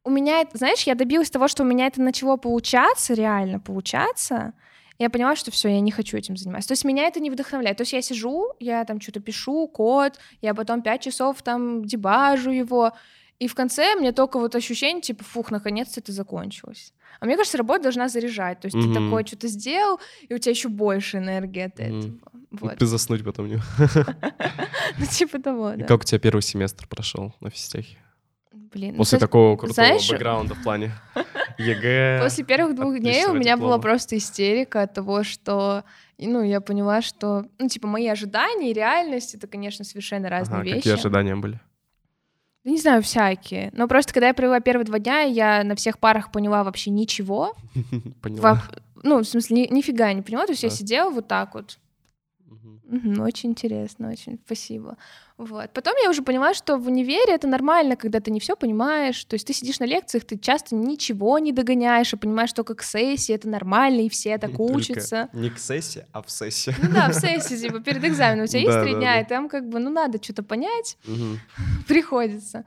[0.04, 4.54] у меня, это, знаешь, я добилась того, что у меня это начало получаться, реально получаться.
[5.00, 6.68] Я поняла, что все, я не хочу этим заниматься.
[6.68, 7.78] То есть меня это не вдохновляет.
[7.78, 12.52] То есть я сижу, я там что-то пишу, код, я потом пять часов там дебажу
[12.52, 12.92] его,
[13.40, 16.94] и в конце мне только вот ощущение, типа, фух, наконец-то это закончилось.
[17.22, 18.60] А мне кажется, работа должна заряжать.
[18.60, 18.94] То есть Мгм.
[18.94, 22.14] ты такое что-то сделал, и у тебя еще больше энергии от этого.
[22.52, 22.78] Вот.
[22.78, 23.56] Ты заснуть потом не...
[24.98, 25.86] Ну, типа того, да.
[25.86, 27.98] Как у тебя первый семестр прошел на физтехе?
[28.52, 30.92] Блин, ну, После такого крутого бэкграунда в плане
[31.60, 32.20] ЕГЭ.
[32.24, 33.82] После первых двух дней у меня была диплома.
[33.82, 35.84] просто истерика от того, что,
[36.18, 40.66] ну, я поняла, что, ну, типа, мои ожидания и реальность— это, конечно, совершенно разные Ага,
[40.66, 40.78] вещи.
[40.78, 41.60] Какие ожидания были?
[42.66, 43.70] Да не знаю, всякие.
[43.74, 47.56] Но просто, когда я провела первые два дня, я на всех парах поняла вообще ничего.
[48.22, 48.54] Поняла.
[48.56, 48.62] Во-
[49.04, 50.46] Ну, в смысле, ни- нифига не поняла.
[50.46, 51.80] То есть я сидела вот так вот.
[53.20, 54.98] Очень интересно, очень спасибо.
[55.40, 55.72] Вот.
[55.72, 59.24] Потом я уже поняла, что в универе это нормально, когда ты не все понимаешь.
[59.24, 62.84] То есть ты сидишь на лекциях, ты часто ничего не догоняешь, и понимаешь только к
[62.84, 65.30] сессии, это нормально, и все так Только учатся.
[65.32, 66.76] Не к сессии, а в сессии.
[66.84, 69.70] Ну да, в сессии, типа, перед экзаменом у тебя есть три дня, и там как
[69.70, 70.98] бы, ну, надо что-то понять,
[71.88, 72.66] приходится.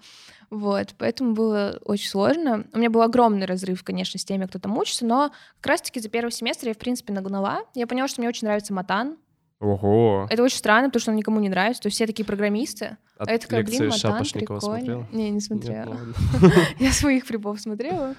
[0.48, 2.66] Вот, поэтому было очень сложно.
[2.72, 5.30] У меня был огромный разрыв, конечно, с теми, кто там учится, но
[5.60, 7.60] как раз-таки за первый семестр я, в принципе, нагнала.
[7.74, 9.16] Я поняла, что мне очень нравится матан.
[9.62, 10.26] Ого.
[10.28, 11.82] Это очень странно, потому что он никому не нравится.
[11.82, 12.96] То есть все такие программисты.
[13.22, 14.78] От а такая, блин, лекции матан, Шапошникова прикольно.
[14.78, 15.06] смотрела?
[15.12, 15.96] Не, не смотрела.
[16.40, 16.50] ну.
[16.78, 18.14] Я своих прибов смотрела.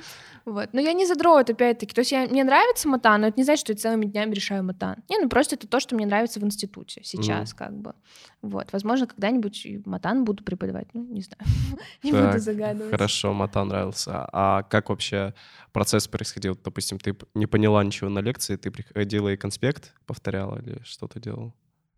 [0.45, 0.69] Вот.
[0.73, 1.93] Но я не задрот, опять-таки.
[1.93, 4.63] То есть я, мне нравится матан, но это не значит, что я целыми днями решаю
[4.63, 4.97] матан.
[5.09, 7.93] Не, ну просто это то, что мне нравится в институте сейчас, как бы.
[8.41, 8.73] Вот.
[8.73, 10.87] Возможно, когда-нибудь матан буду преподавать.
[10.93, 11.41] Ну, не знаю.
[12.03, 12.91] Не буду Так, загадывать.
[12.91, 14.27] Хорошо, Мата нравился.
[14.33, 15.33] А как вообще
[15.71, 16.57] процесс происходил?
[16.61, 21.21] Допустим, ты не поняла ничего на лекции, ты приходила и конспект повторяла или что ты
[21.21, 21.53] делал?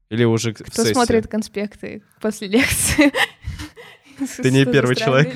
[0.10, 0.94] Или уже Кто сессии?
[0.94, 3.12] смотрит конспекты после лекции?
[4.42, 5.34] Ты не первый человек.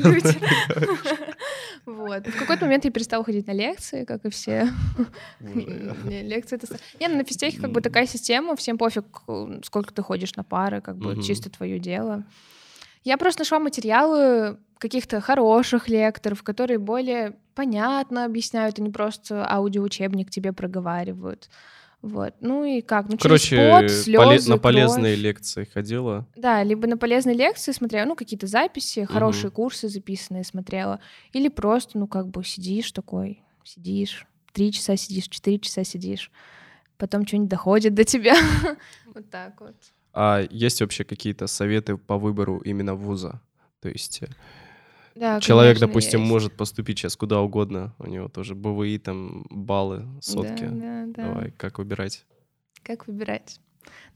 [1.86, 2.28] Вот.
[2.28, 4.70] В какой-то момент я перестала ходить на лекции, как и все.
[6.06, 6.78] Лекции это...
[7.00, 9.06] Не, ну на физтехе как бы такая система, всем пофиг,
[9.64, 12.26] сколько ты ходишь на пары, как бы чисто твое дело.
[13.04, 20.30] Я просто нашла материалы каких-то хороших лекторов, которые более понятно объясняют, а не просто аудиоучебник
[20.30, 21.50] тебе проговаривают.
[22.02, 22.34] Вот.
[22.40, 23.10] Ну и как?
[23.10, 23.90] Ну, Короче, через пот, поле-
[24.40, 25.24] слезы, на полезные кровь.
[25.24, 26.26] лекции ходила.
[26.36, 31.02] Да, либо на полезные лекции смотрела, ну, какие-то записи, хорошие курсы записанные смотрела,
[31.34, 36.32] или просто, ну, как бы сидишь такой, сидишь, три часа сидишь, четыре часа сидишь,
[36.98, 38.36] потом что-нибудь доходит до тебя.
[39.14, 39.76] Вот так вот.
[40.14, 43.42] А есть вообще какие-то советы по выбору именно вуза?
[43.82, 44.28] То есть, э,
[45.20, 46.32] Да, Человек, конечно, допустим, есть.
[46.32, 47.94] может поступить сейчас куда угодно.
[48.00, 50.64] У него тоже БВИ, там, баллы, сотки.
[50.64, 51.24] Да, да, да.
[51.28, 52.26] Давай, как выбирать?
[52.84, 53.60] Как выбирать?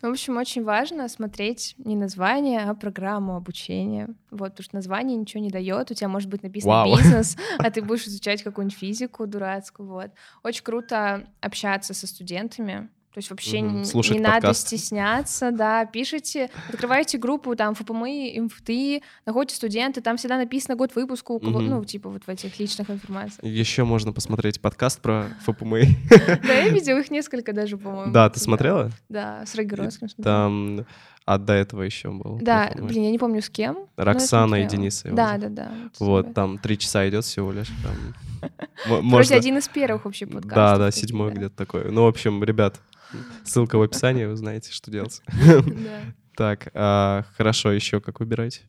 [0.02, 4.10] Ну, в общем, очень важно смотреть не название, а программу обучения.
[4.32, 5.92] Вот, потому что название ничего не дает.
[5.92, 6.98] У тебя может быть написано Вау.
[6.98, 9.90] бизнес, а ты будешь изучать какую-нибудь физику дурацкую.
[9.90, 10.12] Вот.
[10.44, 12.90] Очень круто общаться со студентами.
[13.14, 13.78] То есть вообще Мгм.
[13.82, 20.18] не, Слушать не надо стесняться, да, пишите, открывайте группу, там, ФПМИ, МФТИ, находите студенты, там
[20.18, 21.70] всегда написано год выпуска, у кого, Мгм.
[21.70, 23.44] ну, типа вот в этих личных информациях.
[23.44, 25.96] Еще можно посмотреть подкаст про ФПМИ.
[26.44, 28.12] Да, я видела их несколько даже, по-моему.
[28.12, 28.90] Да, ты смотрела?
[29.10, 30.08] Да, с Рогеровским.
[30.24, 30.86] Там,
[31.26, 32.38] а до этого еще был.
[32.42, 33.88] Да, блин, я не помню с кем.
[33.96, 34.68] Роксана и.
[34.68, 35.72] Денис Да, да, да.
[36.00, 37.70] Вот, там три часа идет всего лишь.
[37.84, 38.52] там.
[39.10, 40.56] Вроде один из первых вообще подкастов.
[40.56, 41.92] Да, да, седьмой где-то такой.
[41.92, 42.80] Ну, в общем, ребят,
[43.46, 45.22] ссылка в описании, вы знаете, что делать.
[45.44, 46.02] Да.
[46.36, 48.64] Так, а, хорошо, еще как выбирать?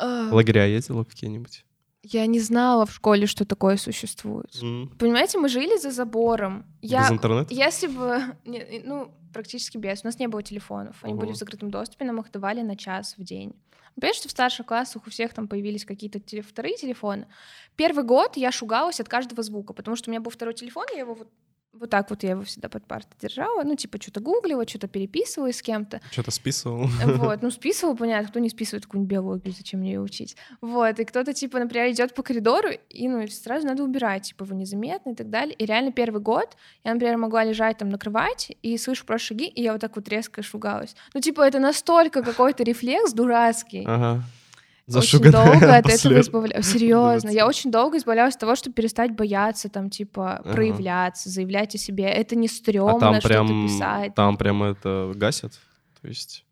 [0.00, 1.65] Лагеря ездила какие-нибудь?
[2.12, 4.50] Я не знала в школе, что такое существует.
[4.62, 6.64] М, Понимаете, мы жили за забором.
[6.82, 7.52] Без Я, интернета?
[7.54, 11.34] если бы, не- ну, практически без, у нас не было телефонов, они были Ого.
[11.34, 13.54] в закрытом доступе, нам их давали на час в день.
[13.94, 17.26] Понимаешь, что в старших классах у всех там появились какие-то теле- вторые телефоны.
[17.76, 21.00] Первый год я шугалась от каждого звука, потому что у меня был второй телефон, я
[21.00, 21.28] его вот,
[21.78, 25.52] вот так вот я его всегда под партой держала, ну, типа, что-то гуглила, что-то переписывала
[25.52, 26.00] с кем-то.
[26.10, 26.88] Что-то списывал?
[27.04, 30.36] Вот, ну, списывал, понятно, кто не списывает какую-нибудь биологию, зачем мне ее учить.
[30.60, 34.54] Вот, и кто-то, типа, например, идет по коридору, и, ну, сразу надо убирать, типа, его
[34.56, 35.54] незаметно и так далее.
[35.54, 39.46] И реально первый год я, например, могла лежать там на кровати и слышу про шаги,
[39.46, 40.96] и я вот так вот резко шугалась.
[41.14, 43.84] Ну, типа, это настолько какой-то рефлекс дурацкий.
[43.86, 44.22] Ага.
[44.88, 46.70] Очень Зашуганная долго от этого избавлялась.
[46.70, 50.52] Серьезно, я очень долго избавлялась от того, чтобы перестать бояться, там, типа, Ага.
[50.52, 52.04] проявляться, заявлять о себе.
[52.04, 54.14] Это не стрёмно А там что-то прям, писать.
[54.14, 55.54] там прям это гасят?
[56.00, 56.45] То есть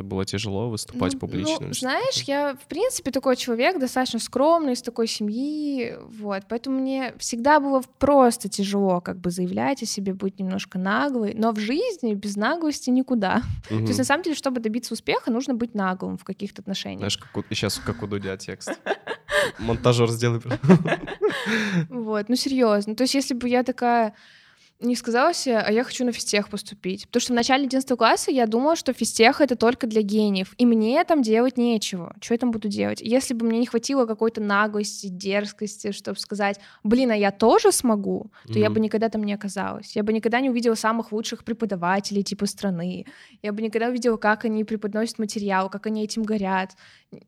[0.00, 1.66] это было тяжело выступать Ну, публично?
[1.68, 7.14] Ну, знаешь, я, в принципе, такой человек, достаточно скромный, из такой семьи, вот, поэтому мне
[7.18, 12.14] всегда было просто тяжело как бы заявлять о себе, быть немножко наглой, но в жизни
[12.14, 13.42] без наглости никуда.
[13.68, 13.84] То Мгм.
[13.86, 17.00] есть, на самом деле, чтобы добиться успеха, нужно быть наглым в каких-то отношениях.
[17.00, 18.72] Знаешь, как у- сейчас как у Дудя текст.
[19.58, 20.40] Монтажер сделай.
[21.88, 22.94] Вот, ну серьезно.
[22.94, 24.14] То есть, если бы я такая
[24.80, 27.06] не сказала себе, а я хочу на физтех поступить.
[27.06, 30.64] Потому что в начале 11 класса я думала, что физтех— это только для гениев, и
[30.66, 32.14] мне там делать нечего.
[32.20, 33.00] Что я там буду делать?
[33.02, 38.30] Если бы мне не хватило какой-то наглости, дерзкости, чтобы сказать, блин, а я тоже смогу,
[38.46, 38.74] то я Мгм.
[38.74, 39.94] бы никогда там не оказалась.
[39.94, 43.04] Я бы никогда не увидела самых лучших преподавателей типа страны.
[43.42, 46.70] Я бы никогда увидела, как они преподносят материал, как они этим горят.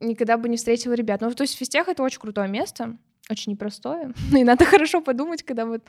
[0.01, 1.21] Никогда бы не встретила ребят.
[1.21, 2.97] Ну, то есть физтех— это очень крутое место,
[3.33, 4.13] очень непростое.
[4.37, 5.81] И надо хорошо подумать, когда вы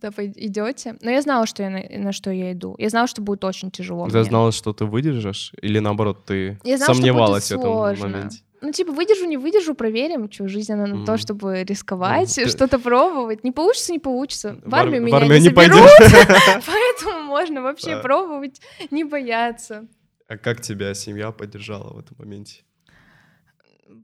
[0.00, 0.96] туда идете.
[1.02, 2.74] Но я знала, что я на, на что я иду.
[2.78, 4.06] Я знала, что будет очень тяжело.
[4.08, 4.24] Ты мне.
[4.24, 5.52] знала, что ты выдержишь?
[5.62, 8.08] Или наоборот, ты Я знала, что будет сомневалась в этом сложно.
[8.08, 8.38] моменте?
[8.60, 10.30] Ну, типа, выдержу, не выдержу, проверим.
[10.32, 11.18] Что, жизнь, она на то, Мгм.
[11.18, 12.34] чтобы рисковать.
[12.34, 13.44] Ты- что-то пробовать.
[13.44, 14.56] Не получится, не получится.
[14.64, 15.90] В, В ар- армию в меня армию не не заберут,
[16.66, 19.86] поэтому можно вообще пробовать, не бояться.
[20.28, 22.62] А как тебя семья поддержала в этом моменте?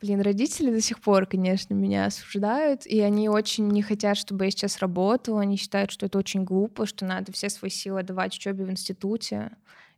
[0.03, 4.51] Блин, родители до сих пор, конечно, меня осуждают, и они очень не хотят, чтобы я
[4.51, 5.43] сейчас работала.
[5.43, 9.51] Они считают, что это очень глупо, что надо все свои силы отдавать учебе в институте.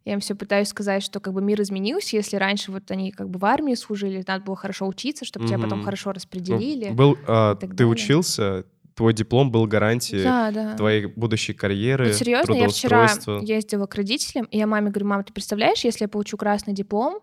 [0.05, 3.29] Я им все пытаюсь сказать, что как бы мир изменился, если раньше вот они как
[3.31, 6.91] бы в армии служили, надо было хорошо учиться, чтобы тебя потом хорошо Ну, распределили.
[6.91, 7.87] Был, а, ты далее.
[7.87, 8.65] учился,
[8.97, 10.77] твой диплом был гарантией да, да.
[10.77, 13.09] твоей будущей карьеры, Вот серьезно, я вчера
[13.43, 17.21] ездила к родителям, и я маме говорю, мама, ты представляешь, если я получу красный диплом,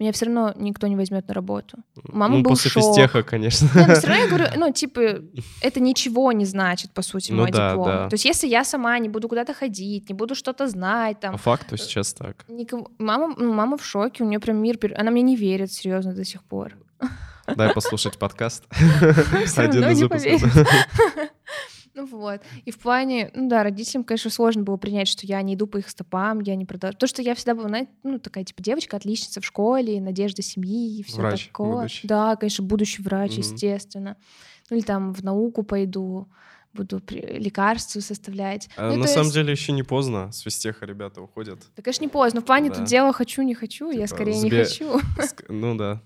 [0.00, 1.78] меня все равно никто не возьмет на работу.
[2.04, 2.82] мама ну, был после шок.
[2.82, 3.68] физтеха, конечно.
[3.74, 5.00] Не, ну, все равно я говорю, ну, типа,
[5.60, 7.86] это ничего не значит, по сути, Ну мой да, диплом.
[7.86, 8.08] да.
[8.08, 11.36] То есть, если я сама не буду куда-то ходить, не буду что-то знать, По там,
[11.36, 12.44] факту сейчас так.
[12.48, 12.90] никого...
[12.98, 16.24] мама, ну, мама в шоке, у нее прям мир, она мне не верит, серьезно, до
[16.24, 16.76] сих пор.
[17.56, 18.64] Дай послушать подкаст.
[19.56, 20.42] Один равно не поверит.
[22.00, 22.40] Ну вот.
[22.64, 25.76] И в плане, ну да, родителям, конечно, сложно было принять, что я не иду по
[25.78, 26.96] их стопам, я не продолжаю.
[26.96, 30.98] То, что я всегда была, знаете, ну, такая, типа, девочка, отличница в школе, надежда семьи
[30.98, 31.72] и все Врач такое.
[31.76, 32.08] будущий.
[32.08, 33.40] Да, конечно, будущий врач, Мгм.
[33.40, 34.16] естественно.
[34.70, 36.28] Ну или там в науку пойду,
[36.72, 38.68] буду лекарства составлять.
[38.76, 40.30] А Ну, На самом есть- деле еще не поздно.
[40.32, 41.58] С физтеха ребята уходят.
[41.76, 42.40] Да, конечно, не поздно.
[42.40, 42.76] В плане Да.
[42.76, 44.98] тут дело хочу, не хочу, я Типа, скорее не сбе- хочу.
[45.18, 46.00] Ск- Ну да.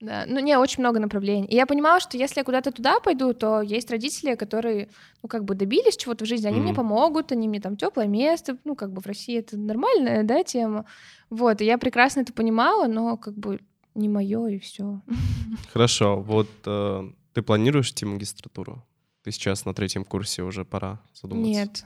[0.00, 1.46] Да, ну не, очень много направлений.
[1.46, 4.88] И я понимала, что если я куда-то туда пойду, то есть родители, которые,
[5.22, 6.76] ну, как бы добились чего-то в жизни, они мне Мгм.
[6.76, 10.86] помогут, они мне там теплое место, ну, как бы в России это нормальная, да, тема.
[11.28, 13.60] Вот, и я прекрасно это понимала, но как бы
[13.94, 15.02] не мое и все.
[15.72, 16.20] Хорошо.
[16.22, 18.82] Вот э, ты планируешь идти магистратуру?
[19.22, 21.50] Ты сейчас на третьем курсе уже пора задуматься.
[21.50, 21.84] Нет,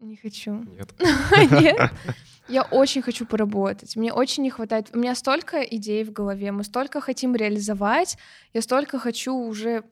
[0.00, 0.64] не хочу.
[0.64, 0.94] Нет.
[1.50, 1.90] Нет.
[2.48, 3.96] Я очень хочу поработать.
[3.96, 4.90] Мне очень не хватает.
[4.92, 8.18] У меня столько идей в голове, мы столько хотим реализовать,
[8.52, 9.84] я столько хочу уже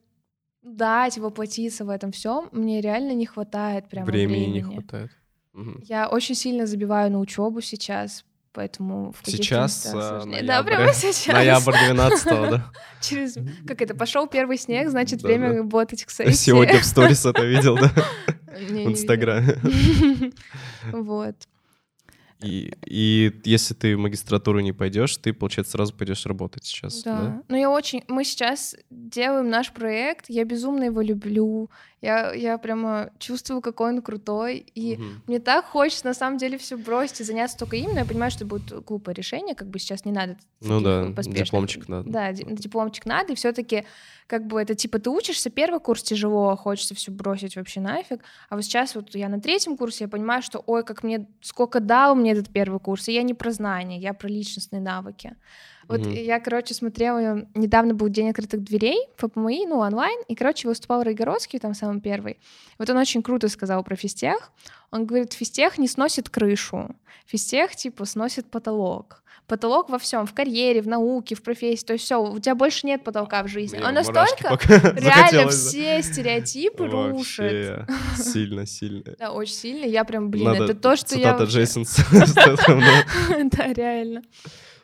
[0.62, 2.48] дать, воплотиться в этом всем.
[2.50, 4.54] Мне реально не хватает прямо Времени времени.
[4.54, 5.10] не хватает.
[5.52, 5.80] Мгм.
[5.84, 10.46] Я очень сильно забиваю на учебу сейчас, поэтому в Сейчас, а, ноябрь.
[10.46, 11.34] Да, прямо сейчас.
[11.34, 12.72] Ноябрь 12 да?
[13.00, 15.34] Через, как это, пошел первый снег, значит, Да-да.
[15.34, 16.32] время работать к сессии.
[16.32, 17.92] Сегодня в сторис это видел, да?
[18.46, 18.86] В.
[18.86, 19.58] Инстаграме.
[20.92, 21.34] Вот.
[22.40, 27.20] И, и если ты в магистратуру не пойдешь, ты, получается, сразу пойдешь работать сейчас, да?
[27.20, 27.42] Да.
[27.48, 28.04] Но я очень...
[28.06, 31.68] Мы сейчас делаем наш проект, я безумно его люблю.
[32.00, 34.58] Я, я прямо чувствую, какой он крутой.
[34.74, 35.22] И Мгм.
[35.26, 38.30] мне так хочется, на самом деле, все бросить и заняться только им, но я понимаю,
[38.30, 42.08] что будет глупое решение, как бы сейчас не надо Ну да, поспешных- дипломчик надо.
[42.10, 43.84] Да, ди- дипломчик надо, и все-таки
[44.28, 48.54] как бы это типа ты учишься, первый курс тяжело, хочется все бросить вообще нафиг, а
[48.56, 52.14] вот сейчас вот я на третьем курсе, я понимаю, что ой, как мне, сколько дал
[52.14, 55.34] мне этот первый курс, и я не про знания, я про личностные навыки.
[55.88, 56.12] Вот Мгм.
[56.12, 61.02] я, короче, смотрела, недавно был День открытых дверей в ФПМИ, ну, онлайн, и, короче, выступал
[61.02, 62.38] Райгородский, там самый первый.
[62.78, 64.52] Вот он очень круто сказал про физтех.
[64.90, 66.94] Он говорит, физтех не сносит крышу,
[67.26, 69.22] физтех, типа, сносит потолок.
[69.46, 72.86] Потолок во всем, в карьере, в науке, в профессии, то есть все, у тебя больше
[72.86, 73.78] нет потолка в жизни.
[73.78, 77.86] Мне Он настолько реально все стереотипы рушит.
[78.18, 79.14] Сильно, сильно.
[79.18, 79.86] Да, очень сильно.
[79.86, 81.86] Я прям, блин, это то, что я цитата Джейсон.
[83.52, 84.22] Да, реально.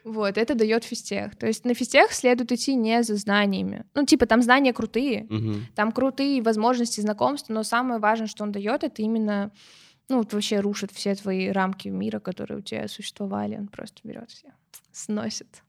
[0.04, 1.34] Вот, это дает физтех.
[1.36, 3.84] То есть на физтех следует идти не за знаниями.
[3.94, 5.66] Ну, типа, там знания крутые, Мгм.
[5.74, 9.50] там крутые возможности знакомства, но самое важное, что он дает, это именно,
[10.10, 13.56] ну, вот вообще рушит все твои рамки мира, которые у тебя существовали.
[13.56, 14.52] Он просто берет все,
[14.92, 15.62] сносит.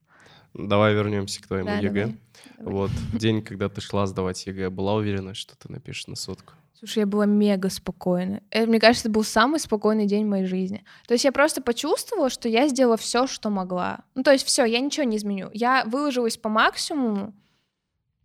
[0.52, 2.06] Давай вернемся к твоему Да, ЕГЭ.
[2.06, 2.18] давай,
[2.58, 2.72] давай.
[2.74, 6.52] Вот, день, когда ты шла сдавать ЕГЭ, была уверена, что ты напишешь на сотку?
[6.78, 8.42] Слушай, я была мега спокойна.
[8.50, 10.84] Это, мне кажется, это был самый спокойный день в моей жизни.
[11.06, 14.00] То есть я просто почувствовала, что я сделала все, что могла.
[14.14, 15.48] Ну, то есть все, я ничего не изменю.
[15.54, 17.32] Я выложилась по максимуму.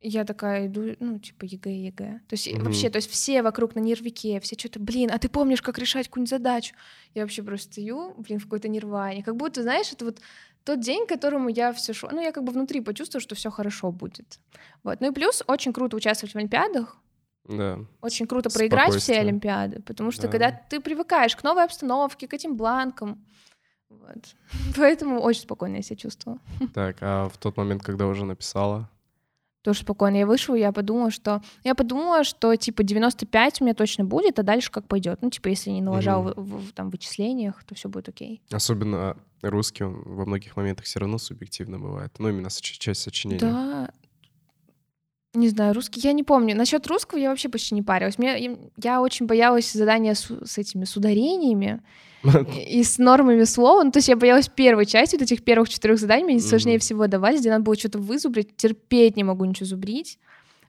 [0.02, 2.22] Я такая иду, ну, типа, ЕГЭ, ЕГЭ.
[2.28, 2.64] То есть Мгм.
[2.66, 6.08] вообще, то есть все вокруг на нервяке, все что-то, блин, а ты помнишь, как решать
[6.08, 6.76] какую-нибудь задачу?
[7.14, 9.24] Я вообще просто стою, блин, в какой-то нирване.
[9.24, 10.20] Как будто, знаешь, это вот
[10.64, 12.10] тот день, к которому я все шла.
[12.12, 14.40] Ну, я как бы внутри почувствовала, что все хорошо будет.
[14.84, 15.00] Вот.
[15.02, 16.98] Ну и плюс очень круто участвовать в Олимпиадах.
[17.58, 17.80] Да.
[18.02, 19.20] Очень круто проиграть все.
[19.20, 20.28] Олимпиады, потому что Да.
[20.30, 23.24] когда ты привыкаешь к новой обстановке, к этим бланкам,
[23.90, 24.36] вот.
[24.78, 26.40] Поэтому очень спокойно я себя чувствовала.
[26.74, 28.90] Так, а в тот момент, когда уже написала?
[29.64, 30.16] Тоже спокойно.
[30.18, 31.44] Я вышла, я подумала, что...
[31.64, 35.20] Я подумала, что, типа, 95 у меня точно будет, а дальше как пойдет.
[35.22, 36.34] Ну, типа, если не налажал Мгм.
[36.34, 38.42] в, в- в там вычислениях, то все будет окей.
[38.50, 42.12] Особенно русский, он во многих моментах все равно субъективно бывает.
[42.18, 43.40] Ну, именно часть сочинения.
[43.42, 43.90] Да.
[45.34, 46.56] Не знаю, русский, я не помню.
[46.58, 48.17] Насчет русского я вообще почти не парилась.
[48.17, 51.82] Мне, я очень боялась задания с, с этими с ударениями.
[52.67, 53.84] и с нормами слова.
[53.84, 57.08] Ну, то есть я боялась первой части, вот этих первых четырех заданий, мне сложнее всего
[57.08, 60.20] давались, где надо было что-то вызубрить, терпеть не могу ничего зубрить.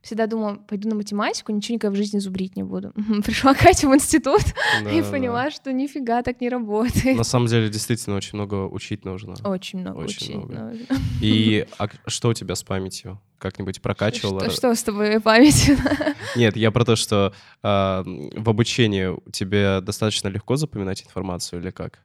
[0.03, 2.93] Всегда думала, пойду на математику, ничего никогда в жизни зубрить не буду.
[3.25, 4.41] Пришла Катя в институт
[4.81, 5.11] и Да-да-да.
[5.11, 7.17] поняла, что нифига так не работает.
[7.17, 9.35] На самом деле, действительно, очень много учить нужно.
[9.45, 10.55] Очень много Очень учить много.
[10.55, 10.87] нужно.
[11.21, 13.21] И а что у тебя с памятью?
[13.39, 14.41] Как-нибудь прокачивала?
[14.41, 15.71] Что, что с тобой память?
[16.37, 22.01] Нет, я про то, что а, в обучении тебе достаточно легко запоминать информацию или как?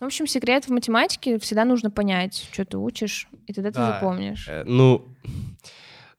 [0.00, 3.92] В общем, секрет в математике всегда нужно понять, что ты учишь, и тогда ты Да.
[3.92, 4.46] запомнишь.
[4.48, 5.06] Э, Ну,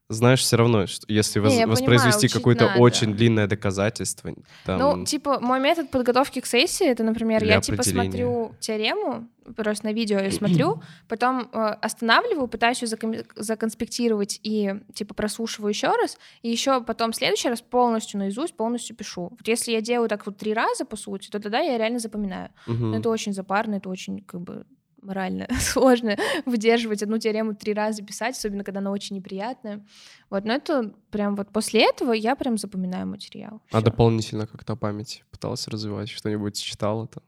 [0.09, 4.33] знаешь, все равно, что если воз- Не, воспроизвести какое-то очень длинное доказательство,
[4.65, 9.85] там, Ну, типа, мой метод подготовки к сессии, это, например, я типа смотрю теорему, просто
[9.87, 15.87] на видео я смотрю, потом э, останавливаю, пытаюсь ее закон- законспектировать и типа прослушиваю еще
[15.87, 19.29] раз, и еще потом в следующий раз полностью наизусть, полностью пишу.
[19.37, 22.49] Вот если я делаю так вот три раза, по сути, то тогда я реально запоминаю.
[22.65, 22.91] мгм.
[22.91, 24.65] Но это очень запарно, это очень как бы
[25.01, 29.85] морально сложно выдерживать одну теорему три раза писать, особенно когда она очень неприятная.
[30.29, 33.61] Вот, но это прям вот после этого я прям запоминаю материал.
[33.71, 33.85] А Всё.
[33.85, 37.23] дополнительно как-то память пыталась развивать, что-нибудь читала там?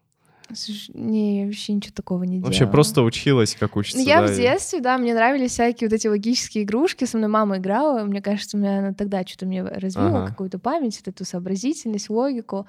[0.52, 2.72] Слушай, Не, я вообще ничего такого не Вообще делала.
[2.72, 4.00] просто училась, как учится.
[4.00, 7.06] Ну, я да, в и- детстве, да, мне нравились всякие вот эти логические игрушки.
[7.06, 8.04] Со мной мама играла.
[8.04, 10.28] Мне кажется, у меня она тогда что-то мне развила Ага.
[10.30, 12.66] какую-то память, вот эту сообразительность, логику.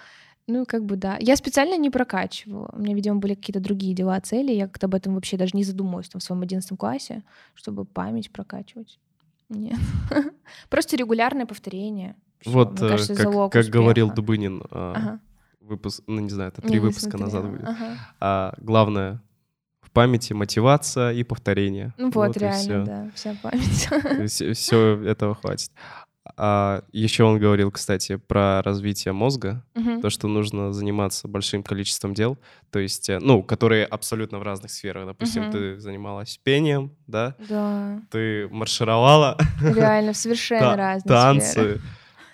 [0.50, 1.16] Ну, как бы да.
[1.20, 2.70] Я специально не прокачивала.
[2.72, 4.52] У меня, видимо, были какие-то другие дела, цели.
[4.52, 7.22] Я как-то об этом вообще даже не задумывалась там, в своем одиннадцатом классе,
[7.54, 8.98] чтобы память прокачивать.
[9.48, 9.78] Нет.
[10.68, 12.16] Просто регулярное повторение.
[12.40, 14.10] Всё, Вот, мне э, кажется, как, залог как говорил.
[14.12, 15.20] Дубынин, а, Ага.
[15.60, 17.66] выпуск, ну не знаю, это Не, три не выпуска назад смотрела.
[17.66, 17.80] будет.
[17.80, 17.96] Ага.
[18.20, 19.20] А, главное
[19.82, 21.92] в памяти мотивация и повторение.
[21.98, 23.88] Ну вот, и реально, да, вся память.
[24.56, 25.70] Все, этого хватит.
[26.36, 30.00] А, еще он говорил, кстати, про развитие мозга, Мгм.
[30.02, 32.38] то, что нужно заниматься большим количеством дел,
[32.70, 35.06] то есть, э, ну, которые абсолютно в разных сферах.
[35.06, 35.52] Допустим, Мгм.
[35.52, 41.80] ты занималась пением, да, Да, ты маршировала, реально, в совершенно разные танцы, сферы.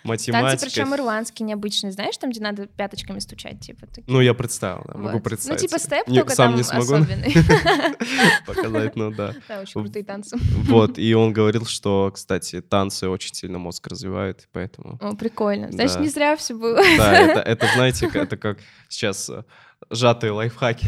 [0.06, 0.48] Математика.
[0.50, 4.04] Танцы, причем ирландские, необычные, знаешь, там, где надо пяточками стучать, типа такие.
[4.06, 5.22] Ну, я представил, да, могу Вот.
[5.24, 5.60] представить.
[5.62, 7.34] Ну, типа степ, Не- только сам там не смогу особенный.
[8.46, 9.34] показать, ну да.
[9.48, 10.36] Да, очень крутые танцы.
[10.64, 14.98] Вот, и он говорил, что, кстати, танцы очень сильно мозг развивают, поэтому...
[15.00, 15.70] О, прикольно.
[15.72, 16.80] Значит, не зря все было.
[16.96, 19.42] Да, это, знаете, это как сейчас э,
[19.90, 20.86] сжатые лайфхаки,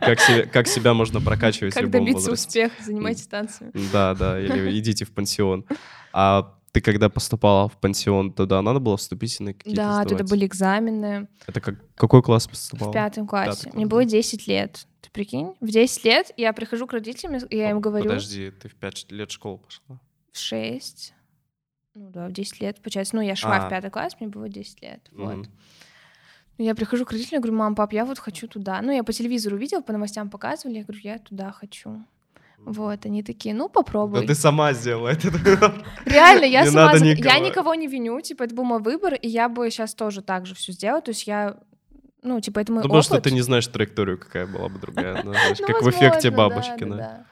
[0.00, 2.66] как, себе- как себя можно прокачивать в Как любом добиться возрасте.
[2.66, 3.70] успеха, занимайтесь танцами.
[3.92, 5.64] Да, да, или идите в пансион.
[6.12, 10.30] А ты когда поступала в пансион, туда надо было вступительные какие-то Да, туда сдавать?
[10.30, 12.92] были экзамены Это как, какой класс в поступал?
[12.92, 13.66] пятом классе.
[13.66, 14.08] Пятый Мне класс, было да.
[14.10, 14.86] 10 лет.
[15.00, 15.54] Ты прикинь?
[15.60, 18.04] В 10 лет я прихожу к родителям, и я им говорю...
[18.04, 20.00] Подожди, ты в 5 лет в школу пошла?
[20.32, 21.14] В 6.
[21.94, 23.14] Ну да, в 10 лет, получается.
[23.14, 23.66] Ну, я шла А.
[23.66, 25.08] в пятый класс, мне было 10 лет.
[25.12, 25.36] Вот.
[25.36, 28.82] Ну, Я прихожу к родителям, говорю, мам, пап, я вот хочу туда.
[28.82, 32.04] Ну, я по телевизору видела, по новостям показывали, я говорю, я туда хочу.
[32.66, 34.26] Вот, они такие, ну, Да попробуй.
[34.26, 35.28] ты сама сделала это.
[36.06, 36.94] Реально, я Не сама...
[36.94, 37.74] Я никого.
[37.74, 40.72] не виню, типа, это был мой выбор, и я бы сейчас тоже так же все
[40.72, 41.02] сделала.
[41.02, 41.56] То есть я,
[42.22, 45.22] ну, типа, это мой Ну, потому что ты не знаешь траекторию, какая была бы другая.
[45.24, 47.24] ну, Ну, Как в эффекте бабочки, да.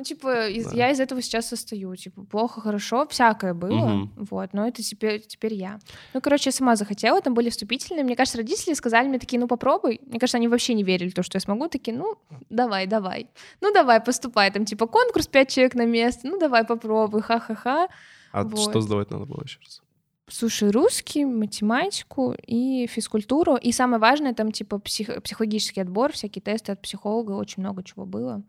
[0.00, 0.76] Ну, типа, из- Да.
[0.76, 1.94] я из этого сейчас состою.
[1.94, 3.86] Типа, плохо, хорошо, всякое было.
[3.86, 4.12] Мгм.
[4.30, 5.78] Вот, но это теперь, теперь я.
[6.14, 8.02] Ну, короче, я сама захотела, там были вступительные.
[8.02, 10.00] Мне кажется, родители сказали мне такие, ну, попробуй.
[10.06, 11.68] Мне кажется, они вообще не верили в то, что я смогу.
[11.68, 12.16] Такие, ну,
[12.48, 13.26] давай, давай.
[13.60, 14.50] Ну, давай, поступай.
[14.50, 16.26] Там, типа, конкурс, пять человек на место.
[16.26, 17.88] Ну, давай, попробуй, ха-ха-ха.
[18.32, 18.70] А Вот.
[18.70, 19.82] что сдавать надо было еще раз?
[20.28, 23.56] Слушай, русский, математику и физкультуру.
[23.56, 28.06] И самое важное, там, типа, псих- психологический отбор, всякие тесты от психолога, очень много чего
[28.06, 28.42] было.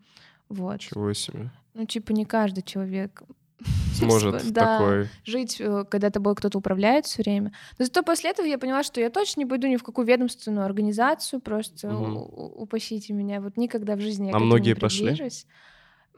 [0.51, 0.79] Вот.
[0.81, 1.49] Чего себе.
[1.73, 3.23] Ну, типа, не каждый человек
[3.93, 4.77] Сможет Да.
[4.79, 5.07] такой...
[5.23, 7.51] жить, э, когда тобой кто-то управляет все время.
[7.77, 10.65] Но зато после этого я поняла, что я точно не пойду ни в какую ведомственную
[10.65, 12.17] организацию, просто Мгм.
[12.17, 13.39] у- у- упасите меня.
[13.39, 15.15] Вот никогда в жизни я А многие не пошли?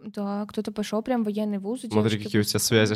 [0.03, 1.81] Да, кто-то пошел прям в военный вуз.
[1.81, 2.93] Смотри, девушки какие у тебя связи.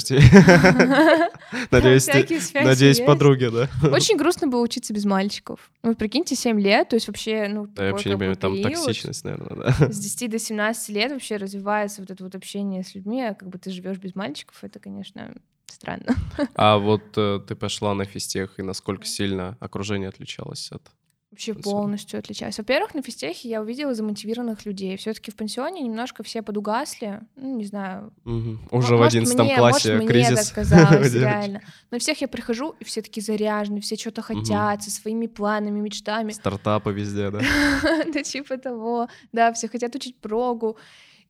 [1.71, 3.69] Надеюсь, подруги, да?
[3.89, 5.71] Очень грустно было учиться без мальчиков.
[5.83, 9.73] Ну, прикиньте, 7 лет, то есть вообще, ну, я вообще не понимаю, там токсичность, наверное,
[9.79, 9.91] да.
[9.91, 13.49] С 10 до 17 лет вообще развивается вот это вот общение с людьми, а как
[13.49, 15.33] бы ты живешь без мальчиков, это, конечно,
[15.65, 16.15] странно.
[16.55, 20.81] А вот э, ты пошла на физтех, и насколько сильно окружение отличалось от...
[21.29, 21.73] Вообще Пансион.
[21.75, 22.57] полностью отличаюсь.
[22.57, 24.95] Во-первых, на физтехе я увидела замотивированных людей.
[24.95, 27.19] Все-таки в пансионе немножко все подугасли.
[27.35, 28.13] Ну, не знаю.
[28.23, 30.45] Мо- Уже в может, одиннадцатом мне- классе может, мне кризис.
[30.47, 31.21] так казалось, девочек.
[31.21, 31.61] реально.
[31.91, 36.31] На всех я прихожу, и все такие заряжены, все что-то хотят, со своими планами, мечтами.
[36.31, 37.41] Стартапы везде, да?
[38.13, 39.09] Да, типа того.
[39.33, 40.77] Да, все хотят учить прогу.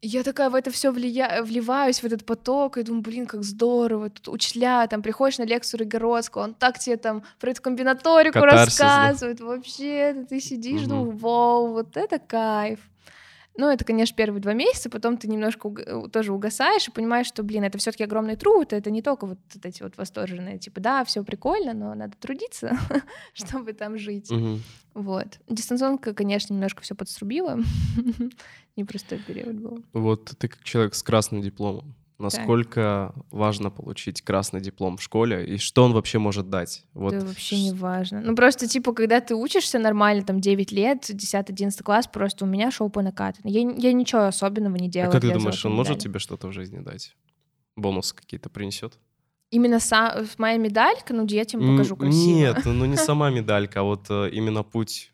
[0.01, 1.41] И я такая в это все влия...
[1.41, 5.79] вливаюсь, в этот поток, и думаю, блин, как здорово, тут учителя, там, приходишь на лекцию
[5.79, 8.85] Ригородского, он так тебе там про эту комбинаторику Катарсис, да?
[8.85, 10.89] рассказывает, вообще, ты сидишь, Мгм.
[10.89, 12.79] думаю, вау, вот это кайф.
[13.57, 17.41] Ну, это, конечно, первые два месяца, потом ты немножко уг- тоже угасаешь и понимаешь, что,
[17.41, 21.03] блин, это все таки огромный труд, это не только вот эти вот восторженные, типа, да,
[21.03, 22.77] все прикольно, но надо трудиться,
[23.33, 24.31] чтобы там жить.
[24.93, 25.39] Вот.
[25.49, 27.59] Дистанционка, конечно, немножко все подструбила.
[28.75, 29.83] Непростой период был.
[29.93, 31.95] Вот ты как человек с красным дипломом.
[32.19, 36.83] Насколько важно получить красный диплом в школе, и что он вообще может дать?
[36.93, 38.21] Вот Да вообще не важно.
[38.21, 42.71] Ну просто, типа, когда ты учишься нормально, там, 9 лет, 10-11 класс, просто у меня
[42.71, 43.51] шоу по накатанной.
[43.53, 45.11] Я, я ничего особенного не А делала.
[45.11, 47.15] как ты думаешь, он может тебе что-то в жизни дать?
[47.75, 48.97] Бонусы какие-то принесет?
[49.51, 52.35] Именно са- моя медалька, ну, я тебе покажу красиво.
[52.35, 55.13] Нет, ну не сама медалька, а вот э, именно путь.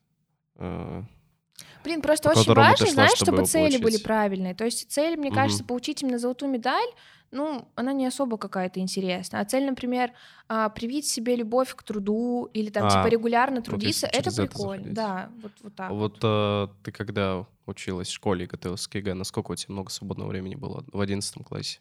[1.84, 4.56] Блин, просто очень важно, знаешь, чтобы чтобы цели были правильные.
[4.56, 5.36] То есть цель, мне Мгм.
[5.36, 6.88] кажется, получить именно золотую медаль,
[7.32, 9.42] ну, она не особо какая-то интересная.
[9.42, 10.12] А цель, например,
[10.48, 14.30] а, привить себе любовь к труду или там, А, типа, регулярно вот трудиться, если это
[14.30, 14.76] это прикольно.
[14.76, 14.96] заходить.
[14.96, 15.92] Да, вот, вот так.
[15.92, 19.90] Вот э, ты когда училась в школе и готовилась к ЕГЭ, насколько у тебя много
[19.90, 21.80] свободного времени было в одиннадцатом классе?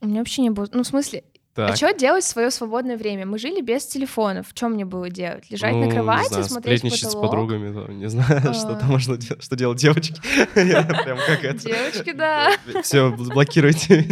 [0.00, 0.68] У меня вообще не было.
[0.72, 1.24] Ну, в смысле,
[1.58, 3.26] Так, а что делать в свое свободное время?
[3.26, 4.46] Мы жили без телефонов.
[4.54, 5.50] Что мне было делать?
[5.50, 7.30] Лежать ну, на кровати, знаю, смотреть в сплетничать с потолок?
[7.30, 8.74] подругами, там, не знаю, что А.
[8.76, 10.20] там можно делать, что делать девочки.
[10.54, 11.58] Прям как это.
[11.58, 12.52] Девочки, да.
[12.84, 14.06] Все, блокируйте.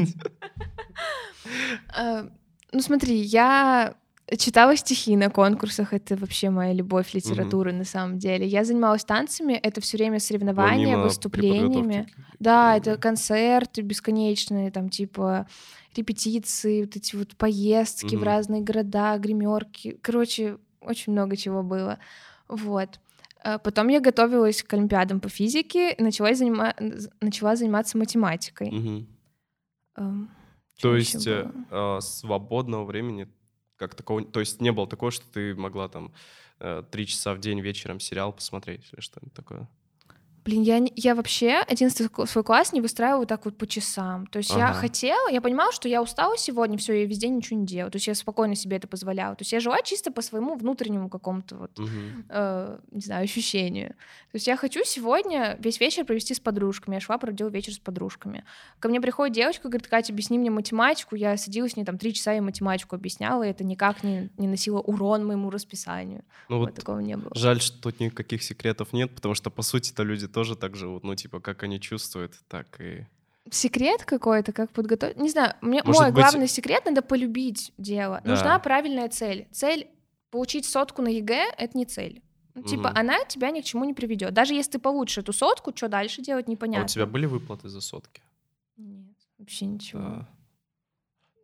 [1.96, 2.26] А,
[2.72, 3.94] Ну, смотри, я
[4.36, 8.44] читала стихи на конкурсах, это вообще моя любовь литературы на самом деле.
[8.44, 12.08] Я занималась танцами, это все время соревнования, Помимо выступлениями.
[12.40, 15.46] Да, это концерты бесконечные, там типа
[15.98, 18.24] репетиции, вот эти вот поездки в Мгм.
[18.24, 19.98] разные города, гримерки.
[20.02, 21.98] Короче, очень много чего было.
[22.48, 23.00] Вот.
[23.42, 26.74] А Потом я готовилась к олимпиадам по физике, и начала, занима-
[27.20, 29.06] начала заниматься математикой.
[29.96, 30.30] Эм,
[30.80, 33.28] То есть э, а, свободного времени
[33.76, 34.24] как такого...
[34.24, 36.12] То есть не было такого, что ты могла там
[36.60, 39.68] э, три часа в день вечером сериал посмотреть или что-нибудь такое?
[40.46, 44.26] Блин, я, не- я вообще 11 ку- свой класс не выстраиваю так вот по часам.
[44.28, 44.74] То есть я Ага.
[44.78, 47.90] хотела, я понимала, что я устала сегодня, все, я весь день ничего не делаю.
[47.90, 49.34] То есть я спокойно себе это позволяла.
[49.34, 52.24] То есть я жила чисто по своему внутреннему какому-то вот, Мгм.
[52.28, 53.88] э, не знаю, ощущению.
[53.90, 56.94] То есть я хочу сегодня весь вечер провести с подружками.
[56.94, 58.44] Я шла, проводила вечер с подружками.
[58.78, 61.16] Ко мне приходит девочка, говорит, Катя, объясни мне математику.
[61.16, 64.46] Я садилась с ней там три часа и математику объясняла, и это никак не, не
[64.46, 66.22] носило урон моему расписанию.
[66.48, 67.32] Ну Вот, вот такого не было.
[67.34, 71.02] жаль, что тут никаких секретов нет, потому что, по сути-то, люди тоже так живут.
[71.02, 73.06] Ну, типа, как они чувствуют, так и...
[73.50, 75.16] секрет какой-то, как подготовить.
[75.16, 78.20] Не знаю, мне Может мой быть- главный секрет надо полюбить дело.
[78.22, 78.30] Да.
[78.32, 79.48] Нужна правильная цель.
[79.50, 79.88] Цель
[80.30, 82.20] получить сотку на ЕГЭ это не цель.
[82.54, 82.98] Ну, Типа, Мгм.
[82.98, 84.34] она тебя ни к чему не приведет.
[84.34, 86.84] Даже если ты получишь эту сотку, что дальше делать, А непонятно.
[86.84, 88.20] у тебя были выплаты за сотки?
[88.76, 90.00] Нет, вообще ничего.
[90.02, 90.28] Да.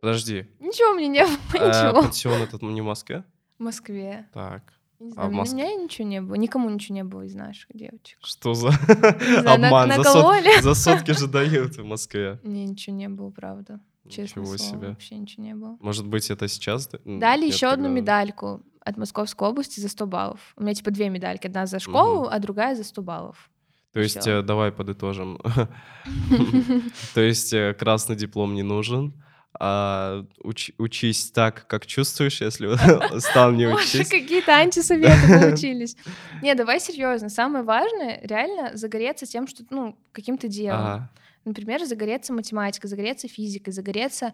[0.01, 0.45] Подожди.
[0.59, 2.01] Ничего мне не было, а ничего.
[2.03, 3.23] пансион этот не в Москве?
[3.57, 4.27] В Москве.
[4.33, 4.61] Так.
[4.99, 5.57] Не А знаю, в у Москве?
[5.63, 6.35] меня ничего не было.
[6.35, 8.17] Никому ничего не было из наших девочек.
[8.23, 8.67] Что за
[9.43, 9.91] на- обман?
[9.91, 10.61] За, сот- накололи.
[10.61, 12.39] за сотки же дают в Москве.
[12.43, 13.79] Мне ничего не было, правда.
[14.09, 14.87] Честно Ничего слово, себе.
[14.89, 15.77] вообще ничего не было.
[15.79, 16.89] Может быть, это сейчас?
[17.05, 20.39] Дали нет, еще одну медальку от Московской области за 100 баллов.
[20.57, 21.47] У меня типа две медальки.
[21.47, 23.49] Одна за школу, а другая за 100 баллов.
[23.93, 24.39] То есть, Всё.
[24.39, 25.39] э, давай подытожим.
[27.13, 29.13] То есть, э, красный диплом не нужен,
[29.59, 32.67] а уч- учись так, как чувствуешь, если
[33.19, 34.09] стал не учись.
[34.09, 35.95] какие-то антисоветы получились.
[36.41, 37.29] Не, давай серьезно.
[37.29, 41.09] Самое важное реально загореться тем, что, ну, каким-то делом.
[41.45, 44.33] Например, загореться математикой, загореться физикой, загореться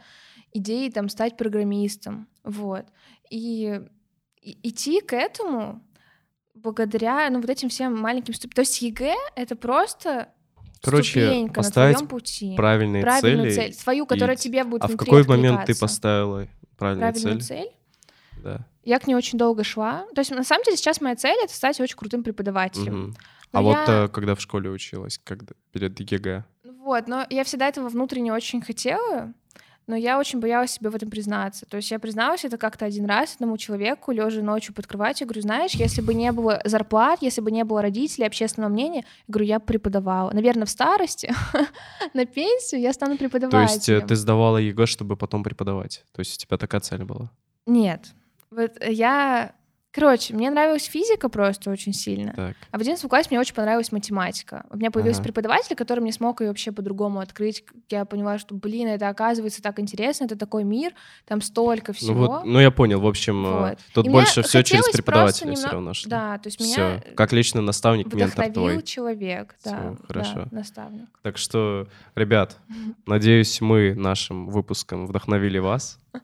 [0.54, 2.28] идеей там стать программистом.
[2.44, 2.86] Вот.
[3.32, 3.82] И,
[4.42, 5.82] и- идти к этому
[6.54, 8.56] благодаря, ну, вот этим всем маленьким ступеням.
[8.56, 10.30] То есть ЕГЭ— это просто
[10.82, 12.56] Короче, ступенька на поставить твоем пути.
[12.56, 13.62] Правильные Правильную цели.
[13.72, 17.64] цель, свою, которая и- тебе будет А в какой момент ты поставила правильную правильную цель?
[17.64, 17.70] цель?
[18.44, 18.66] Да.
[18.84, 20.06] Я к ней очень долго шла.
[20.16, 23.16] То есть, на самом деле, сейчас моя цель— это стать очень крутым преподавателем.
[23.52, 26.46] Но А вот я- э, когда в школе училась, когда перед ЕГЭ?
[26.64, 29.34] Вот, но я всегда этого внутренне очень хотела,
[29.90, 31.66] но я очень боялась себе в этом признаться.
[31.66, 35.42] То есть я призналась это как-то один раз одному человеку, лежа ночью под кроватью, говорю,
[35.42, 39.46] знаешь, если бы не было зарплат, если бы не было родителей, общественного мнения, я говорю,
[39.48, 40.30] я преподавала.
[40.32, 41.34] Наверное, в старости,
[42.14, 43.64] на пенсии я стану То преподавателем.
[43.64, 46.04] есть э, ты сдавала ЕГЭ, чтобы потом преподавать?
[46.12, 47.32] То есть у тебя такая цель была?
[47.66, 48.14] Нет.
[48.52, 49.56] Вот я...
[49.92, 52.32] Короче, мне нравилась физика просто очень сильно.
[52.34, 52.56] Так.
[52.70, 54.66] А в 11 классе мне очень понравилась математика.
[54.70, 55.30] У меня появился Ага.
[55.30, 57.64] преподаватель, который мне смог ее вообще по-другому открыть.
[57.90, 60.94] Я поняла, что, блин, это оказывается так интересно, это такой мир,
[61.26, 62.14] там столько всего.
[62.14, 63.78] Ну вот, ну я понял, в общем, э, Вот.
[63.96, 65.94] тут И больше все через преподавателя просто все немного- равно.
[65.96, 68.84] что Да, то есть меня Как личный наставник, ментор твой.
[68.84, 70.48] человек, да, да, хорошо.
[70.52, 71.08] наставник.
[71.24, 72.58] Так что, ребят,
[73.08, 76.00] надеюсь, мы нашим выпуском вдохновили вас.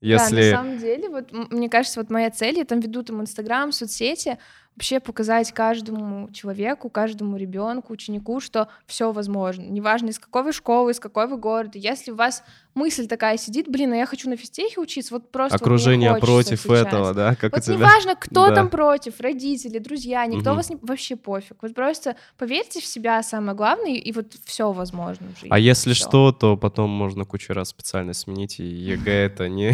[0.00, 0.50] Да, Если...
[0.50, 4.38] на самом деле, вот мне кажется, вот моя цель, я там веду там Инстаграм, соцсети,
[4.74, 9.62] вообще показать каждому человеку, каждому ребенку, ученику, что все возможно.
[9.62, 11.76] Неважно, из какой вы школы, из какой вы города.
[11.76, 12.42] Если у вас
[12.74, 16.26] мысль такая сидит, блин, а я хочу на физтехе учиться, вот просто вот Окружение хочется
[16.26, 16.86] против сейчас.
[16.86, 17.34] этого, да?
[17.34, 17.74] Как Вот тебя?
[17.76, 18.54] неважно, кто Да.
[18.54, 20.56] там против, родители, друзья, никто Мгм.
[20.56, 20.76] вас не...
[20.80, 21.56] вообще пофиг.
[21.62, 25.48] Вот просто поверьте в себя, самое главное, и вот все возможно в жизни.
[25.50, 26.04] А если Всё.
[26.08, 29.72] что, то потом можно кучу раз специальность сменить, и ЕГЭ это не,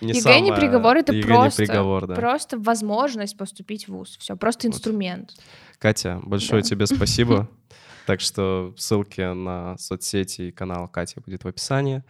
[0.00, 4.16] не ЕГЭ не приговор, это просто, просто возможность поступить в ВУЗ.
[4.18, 4.74] Все, просто Вот.
[4.76, 5.32] инструмент.
[5.78, 7.48] Катя, большое тебе спасибо.
[8.06, 12.02] Так что ссылки на соцсети и канал Кати будет в описании.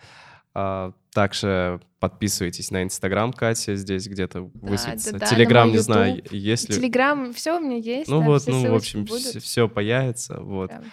[0.54, 5.12] А, Также подписывайтесь на Инстаграм Кати, здесь где-то высветится.
[5.12, 6.76] да, да, Телеграм, не знаю, есть ли.
[6.76, 8.10] Телеграм, все у меня есть.
[8.10, 9.42] Ну да, вот, ну, в общем, будут.
[9.42, 10.40] все, появится.
[10.40, 10.70] Вот.
[10.70, 10.88] Правда.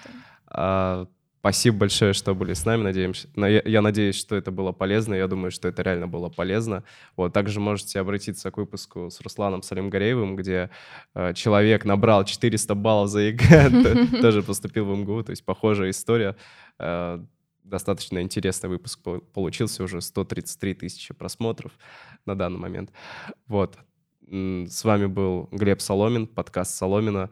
[0.47, 1.07] А,
[1.39, 2.83] Спасибо большое, что были с нами.
[2.83, 5.13] Надеемся, на- я, я надеюсь, что это было полезно.
[5.15, 6.83] Я думаю, что это реально было полезно.
[7.15, 10.69] Вот также можете обратиться к выпуску с Русланом Салимгареевым, где
[11.15, 15.23] э, человек набрал 400 баллов за ЕГЭ, тоже поступил в МГУ.
[15.23, 16.35] То есть похожая история.
[16.77, 17.19] Э,
[17.63, 21.71] Достаточно интересный выпуск пол- получился, уже 133 тысячи просмотров
[22.25, 22.91] на данный момент.
[23.45, 23.77] Вот.
[24.27, 27.29] С вами был Глеб Соломин, подкаст Соломина.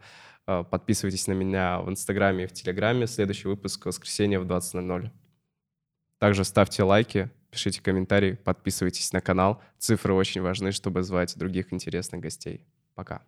[0.48, 3.06] Э, Подписывайтесь на меня в Инстаграме и в Телеграме.
[3.06, 5.10] Следующий выпуск в воскресенье в 20.00.
[6.18, 9.62] Также ставьте лайки, пишите комментарии, подписывайтесь на канал.
[9.78, 12.66] Цифры очень важны, чтобы звать других интересных гостей.
[12.94, 13.22] Пока.